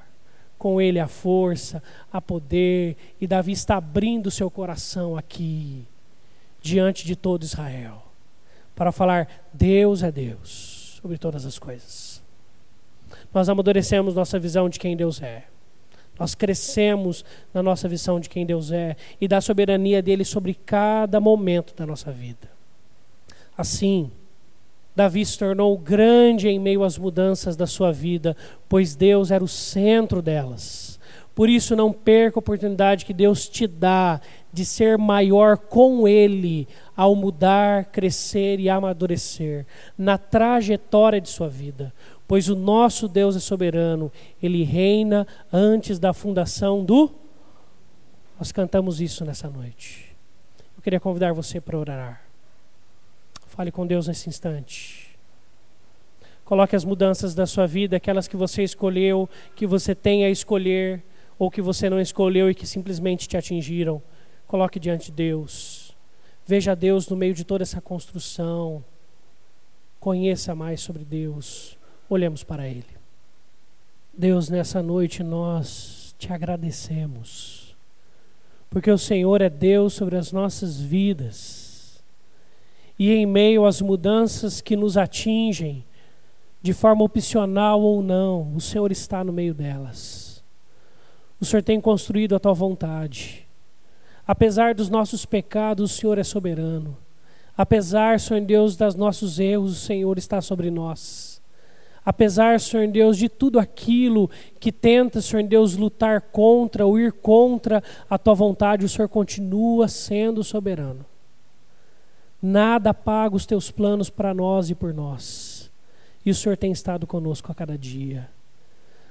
com 0.58 0.82
ele 0.82 1.00
a 1.00 1.08
força, 1.08 1.84
a 2.12 2.20
poder, 2.20 2.98
e 3.22 3.28
Davi 3.28 3.52
está 3.52 3.76
abrindo 3.76 4.32
seu 4.32 4.50
coração 4.50 5.16
aqui, 5.16 5.86
diante 6.60 7.06
de 7.06 7.16
todo 7.16 7.44
Israel, 7.44 8.02
para 8.76 8.92
falar: 8.92 9.28
Deus 9.54 10.02
é 10.02 10.12
Deus 10.12 10.86
sobre 11.06 11.20
todas 11.20 11.46
as 11.46 11.60
coisas. 11.60 12.05
Nós 13.36 13.50
amadurecemos 13.50 14.16
nossa 14.16 14.40
visão 14.40 14.70
de 14.70 14.80
quem 14.80 14.96
Deus 14.96 15.22
é. 15.22 15.44
Nós 16.18 16.34
crescemos 16.34 17.26
na 17.54 17.62
nossa 17.62 17.86
visão 17.86 18.18
de 18.18 18.30
quem 18.30 18.46
Deus 18.46 18.72
é 18.72 18.96
e 19.20 19.28
da 19.28 19.42
soberania 19.42 20.02
dele 20.02 20.24
sobre 20.24 20.54
cada 20.54 21.20
momento 21.20 21.76
da 21.76 21.86
nossa 21.86 22.14
vida. 22.14 22.50
Assim, 23.58 24.10
Davi 24.96 25.26
se 25.26 25.38
tornou 25.38 25.78
grande 25.78 26.48
em 26.48 26.58
meio 26.58 26.82
às 26.82 26.98
mudanças 26.98 27.58
da 27.58 27.68
sua 27.68 27.92
vida, 27.92 28.38
pois 28.70 28.96
Deus 28.96 29.32
era 29.32 29.44
o 29.44 29.50
centro 29.50 30.22
delas. 30.22 30.98
Por 31.36 31.50
isso, 31.50 31.76
não 31.76 31.92
perca 31.92 32.38
a 32.38 32.40
oportunidade 32.40 33.04
que 33.04 33.14
Deus 33.14 33.50
te 33.50 33.68
dá 33.68 34.22
de 34.56 34.64
ser 34.64 34.98
maior 34.98 35.58
com 35.58 36.08
Ele 36.08 36.66
ao 36.96 37.14
mudar, 37.14 37.86
crescer 37.86 38.58
e 38.58 38.70
amadurecer 38.70 39.66
na 39.98 40.18
trajetória 40.18 41.20
de 41.20 41.28
sua 41.28 41.50
vida. 41.50 41.94
Pois 42.26 42.48
o 42.48 42.56
nosso 42.56 43.10
Deus 43.10 43.36
é 43.36 43.40
soberano, 43.40 44.10
Ele 44.42 44.64
reina 44.64 45.28
antes 45.52 46.00
da 46.00 46.14
fundação 46.14 46.86
do. 46.86 47.12
Nós 48.40 48.54
cantamos 48.54 49.02
isso 49.02 49.26
nessa 49.26 49.50
noite. 49.50 50.16
Eu 50.78 50.82
queria 50.82 51.02
convidar 51.02 51.34
você 51.34 51.60
para 51.60 51.78
orar. 51.78 52.22
Fale 53.48 53.72
com 53.72 53.86
Deus 53.86 54.08
nesse 54.08 54.30
instante. 54.30 55.18
Coloque 56.46 56.76
as 56.78 56.86
mudanças 56.86 57.36
da 57.36 57.46
sua 57.46 57.68
vida, 57.68 57.98
aquelas 57.98 58.28
que 58.28 58.38
você 58.38 58.64
escolheu, 58.64 59.30
que 59.54 59.68
você 59.68 59.94
tem 59.94 60.24
a 60.24 60.30
escolher, 60.30 61.04
ou 61.38 61.52
que 61.52 61.62
você 61.62 61.90
não 61.90 62.00
escolheu 62.00 62.50
e 62.50 62.56
que 62.56 62.66
simplesmente 62.66 63.28
te 63.28 63.36
atingiram. 63.36 64.02
Coloque 64.48 64.80
diante 64.80 65.08
de 65.08 65.14
Deus. 65.14 65.96
Veja 66.46 66.76
Deus 66.76 67.08
no 67.08 67.16
meio 67.16 67.34
de 67.34 67.44
toda 67.44 67.64
essa 67.64 67.82
construção. 67.82 68.84
Conheça 70.00 70.54
mais 70.54 70.82
sobre 70.82 71.04
Deus. 71.04 71.78
Olhemos 72.10 72.44
para 72.44 72.68
Ele. 72.68 72.86
Deus, 74.18 74.50
nessa 74.50 74.82
noite 74.82 75.24
nós 75.24 76.16
te 76.18 76.32
agradecemos, 76.32 77.76
porque 78.70 78.90
o 78.90 78.98
Senhor 78.98 79.42
é 79.42 79.50
Deus 79.50 79.94
sobre 79.94 80.16
as 80.16 80.32
nossas 80.32 80.80
vidas 80.80 82.02
e 82.98 83.12
em 83.12 83.26
meio 83.26 83.66
às 83.66 83.82
mudanças 83.82 84.62
que 84.62 84.76
nos 84.76 84.96
atingem, 84.96 85.84
de 86.62 86.74
forma 86.74 87.04
opcional 87.04 87.82
ou 87.82 88.02
não, 88.02 88.56
o 88.56 88.62
Senhor 88.62 88.92
está 88.92 89.24
no 89.24 89.34
meio 89.34 89.54
delas. 89.54 90.44
O 91.40 91.46
Senhor 91.46 91.62
tem 91.62 91.82
construído 91.82 92.36
a 92.36 92.40
tua 92.40 92.54
vontade. 92.54 93.45
Apesar 94.28 94.74
dos 94.74 94.90
nossos 94.90 95.26
pecados, 95.26 95.92
o 95.92 95.96
Senhor 95.96 96.18
é 96.18 96.24
soberano. 96.24 96.98
Apesar, 97.58 98.20
Senhor 98.20 98.42
Deus, 98.42 98.76
dos 98.76 98.96
nossos 98.96 99.40
erros, 99.40 99.72
o 99.72 99.86
Senhor 99.86 100.18
está 100.18 100.42
sobre 100.42 100.70
nós. 100.70 101.42
Apesar, 102.06 102.60
Senhor 102.60 102.88
Deus, 102.88 103.18
de 103.18 103.28
tudo 103.28 103.58
aquilo 103.58 104.30
que 104.60 104.72
tenta, 104.72 105.22
Senhor 105.22 105.44
Deus, 105.44 105.76
lutar 105.76 106.22
contra 106.22 106.86
ou 106.86 107.00
ir 107.00 107.12
contra 107.12 107.84
a 108.10 108.18
tua 108.18 108.36
vontade, 108.36 108.86
o 108.86 108.90
Senhor 108.90 109.08
continua 109.08 109.88
sendo 109.88 110.44
soberano. 110.44 111.06
Nada 112.42 112.92
apaga 112.92 113.36
os 113.36 113.46
teus 113.46 113.72
planos 113.72 114.10
para 114.10 114.34
nós 114.34 114.70
e 114.70 114.76
por 114.76 114.94
nós. 114.94 115.72
E 116.24 116.30
o 116.30 116.36
Senhor 116.36 116.58
tem 116.58 116.72
estado 116.72 117.08
conosco 117.08 117.52
a 117.52 117.56
cada 117.56 117.78
dia. 117.78 118.30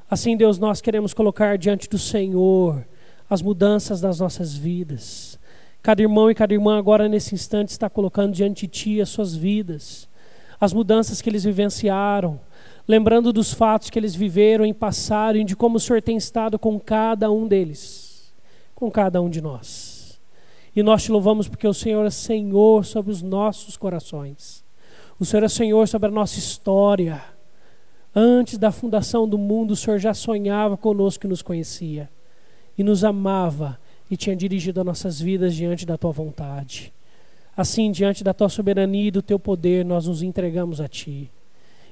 Assim, 0.09 0.37
Deus, 0.37 0.59
nós 0.59 0.81
queremos 0.81 1.15
colocar 1.15 1.59
diante 1.59 1.89
do 1.89 1.99
Senhor 1.99 2.85
as 3.35 3.43
mudanças 3.43 4.01
das 4.01 4.21
nossas 4.21 4.55
vidas. 4.55 5.39
Cada 5.83 6.01
irmão 6.01 6.31
e 6.31 6.35
cada 6.35 6.55
irmã 6.55 6.79
agora 6.79 7.09
nesse 7.09 7.35
instante 7.35 7.69
está 7.69 7.91
colocando 7.91 8.33
diante 8.33 8.67
de 8.67 8.69
Ti 8.69 9.01
as 9.01 9.11
suas 9.11 9.35
vidas, 9.35 10.09
as 10.59 10.73
mudanças 10.73 11.21
que 11.21 11.29
eles 11.29 11.45
vivenciaram, 11.45 12.41
lembrando 12.89 13.33
dos 13.33 13.53
fatos 13.53 13.91
que 13.91 13.99
eles 13.99 14.15
viveram 14.15 14.65
em 14.65 14.73
passado 14.73 15.37
e 15.37 15.45
de 15.45 15.55
como 15.55 15.77
o 15.77 15.81
Senhor 15.81 16.01
tem 16.01 16.17
estado 16.17 16.59
com 16.59 16.79
cada 16.79 17.31
um 17.31 17.47
deles, 17.47 18.33
com 18.75 18.91
cada 18.91 19.21
um 19.21 19.29
de 19.29 19.43
nós. 19.43 20.19
E 20.75 20.83
nós 20.83 21.03
te 21.03 21.13
louvamos 21.13 21.49
porque 21.49 21.69
o 21.69 21.75
Senhor 21.75 22.07
é 22.07 22.11
Senhor 22.11 22.85
sobre 22.85 23.13
os 23.13 23.21
nossos 23.21 23.77
corações. 23.77 24.65
O 25.19 25.25
Senhor 25.25 25.43
é 25.43 25.49
Senhor 25.49 25.87
sobre 25.87 26.09
a 26.09 26.13
nossa 26.13 26.39
história. 26.39 27.23
Antes 28.15 28.59
da 28.59 28.73
fundação 28.73 29.29
do 29.29 29.37
mundo, 29.37 29.73
o 29.73 29.77
Senhor 29.77 29.99
já 29.99 30.15
sonhava 30.15 30.77
conosco 30.77 31.27
e 31.27 31.29
nos 31.29 31.43
conhecia. 31.43 32.09
E 32.77 32.83
nos 32.83 33.05
amava 33.05 33.79
e 34.11 34.17
tinha 34.17 34.37
dirigido 34.37 34.81
as 34.81 34.87
nossas 34.87 35.21
vidas 35.21 35.55
diante 35.55 35.87
da 35.87 35.97
tua 35.97 36.13
vontade. 36.13 36.93
Assim, 37.57 37.91
diante 37.93 38.25
da 38.25 38.35
tua 38.35 38.49
soberania 38.49 39.09
e 39.09 39.11
do 39.11 39.23
teu 39.23 39.39
poder, 39.39 39.85
nós 39.85 40.07
nos 40.07 40.23
entregamos 40.23 40.81
a 40.81 40.89
ti. 40.89 41.31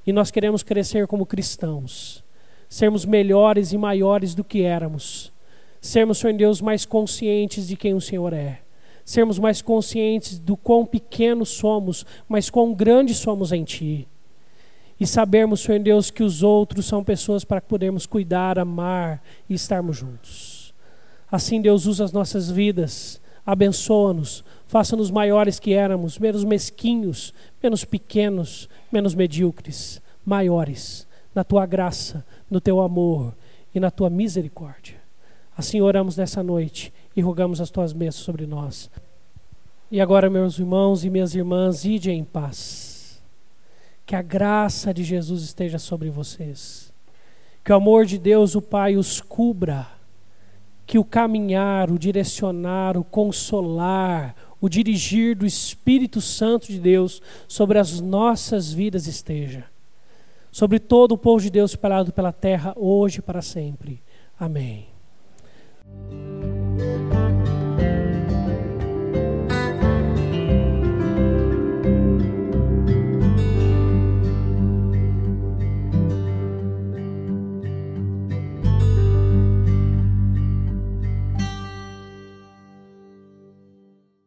E 0.06 0.12
nós 0.12 0.30
queremos 0.30 0.62
crescer 0.62 1.06
como 1.06 1.24
cristãos, 1.24 2.24
sermos 2.68 3.04
melhores 3.04 3.72
e 3.72 3.78
maiores 3.78 4.34
do 4.34 4.42
que 4.42 4.62
éramos, 4.62 5.32
sermos, 5.80 6.18
Senhor 6.18 6.36
Deus, 6.36 6.60
mais 6.60 6.84
conscientes 6.84 7.68
de 7.68 7.76
quem 7.76 7.94
o 7.94 8.00
Senhor 8.00 8.32
é, 8.32 8.60
sermos 9.04 9.38
mais 9.38 9.62
conscientes 9.62 10.38
do 10.38 10.56
quão 10.56 10.84
pequenos 10.84 11.50
somos, 11.50 12.04
mas 12.28 12.50
quão 12.50 12.74
grandes 12.74 13.18
somos 13.18 13.52
em 13.52 13.62
Ti. 13.62 14.08
E 14.98 15.06
sabermos, 15.06 15.60
Senhor 15.60 15.80
Deus, 15.80 16.10
que 16.10 16.22
os 16.22 16.42
outros 16.42 16.86
são 16.86 17.02
pessoas 17.02 17.44
para 17.44 17.60
podermos 17.60 18.06
cuidar, 18.06 18.58
amar 18.58 19.22
e 19.48 19.54
estarmos 19.54 19.96
juntos. 19.96 20.61
Assim, 21.32 21.62
Deus, 21.62 21.86
usa 21.86 22.04
as 22.04 22.12
nossas 22.12 22.50
vidas, 22.50 23.18
abençoa-nos, 23.46 24.44
faça-nos 24.66 25.10
maiores 25.10 25.58
que 25.58 25.72
éramos, 25.72 26.18
menos 26.18 26.44
mesquinhos, 26.44 27.32
menos 27.62 27.86
pequenos, 27.86 28.68
menos 28.92 29.14
medíocres, 29.14 30.02
maiores, 30.22 31.08
na 31.34 31.42
tua 31.42 31.64
graça, 31.64 32.22
no 32.50 32.60
teu 32.60 32.82
amor 32.82 33.34
e 33.74 33.80
na 33.80 33.90
tua 33.90 34.10
misericórdia. 34.10 34.96
Assim 35.56 35.80
oramos 35.80 36.18
nessa 36.18 36.42
noite 36.42 36.92
e 37.16 37.22
rogamos 37.22 37.62
as 37.62 37.70
tuas 37.70 37.94
bênçãos 37.94 38.26
sobre 38.26 38.46
nós. 38.46 38.90
E 39.90 40.02
agora, 40.02 40.28
meus 40.28 40.58
irmãos 40.58 41.02
e 41.02 41.08
minhas 41.08 41.34
irmãs, 41.34 41.86
ide 41.86 42.10
em 42.10 42.24
paz. 42.24 43.22
Que 44.04 44.14
a 44.14 44.20
graça 44.20 44.92
de 44.92 45.02
Jesus 45.02 45.42
esteja 45.42 45.78
sobre 45.78 46.10
vocês. 46.10 46.92
Que 47.64 47.72
o 47.72 47.76
amor 47.76 48.04
de 48.04 48.18
Deus, 48.18 48.54
o 48.54 48.60
Pai, 48.60 48.98
os 48.98 49.18
cubra. 49.18 50.01
Que 50.92 50.98
o 50.98 51.04
caminhar, 51.06 51.90
o 51.90 51.98
direcionar, 51.98 52.98
o 52.98 53.02
consolar, 53.02 54.36
o 54.60 54.68
dirigir 54.68 55.34
do 55.34 55.46
Espírito 55.46 56.20
Santo 56.20 56.66
de 56.66 56.78
Deus 56.78 57.22
sobre 57.48 57.78
as 57.78 57.98
nossas 57.98 58.74
vidas 58.74 59.06
esteja. 59.06 59.64
Sobre 60.50 60.78
todo 60.78 61.12
o 61.12 61.18
povo 61.18 61.40
de 61.40 61.48
Deus 61.48 61.70
espalhado 61.70 62.12
pela 62.12 62.30
terra, 62.30 62.74
hoje 62.76 63.20
e 63.20 63.22
para 63.22 63.40
sempre. 63.40 64.02
Amém. 64.38 64.86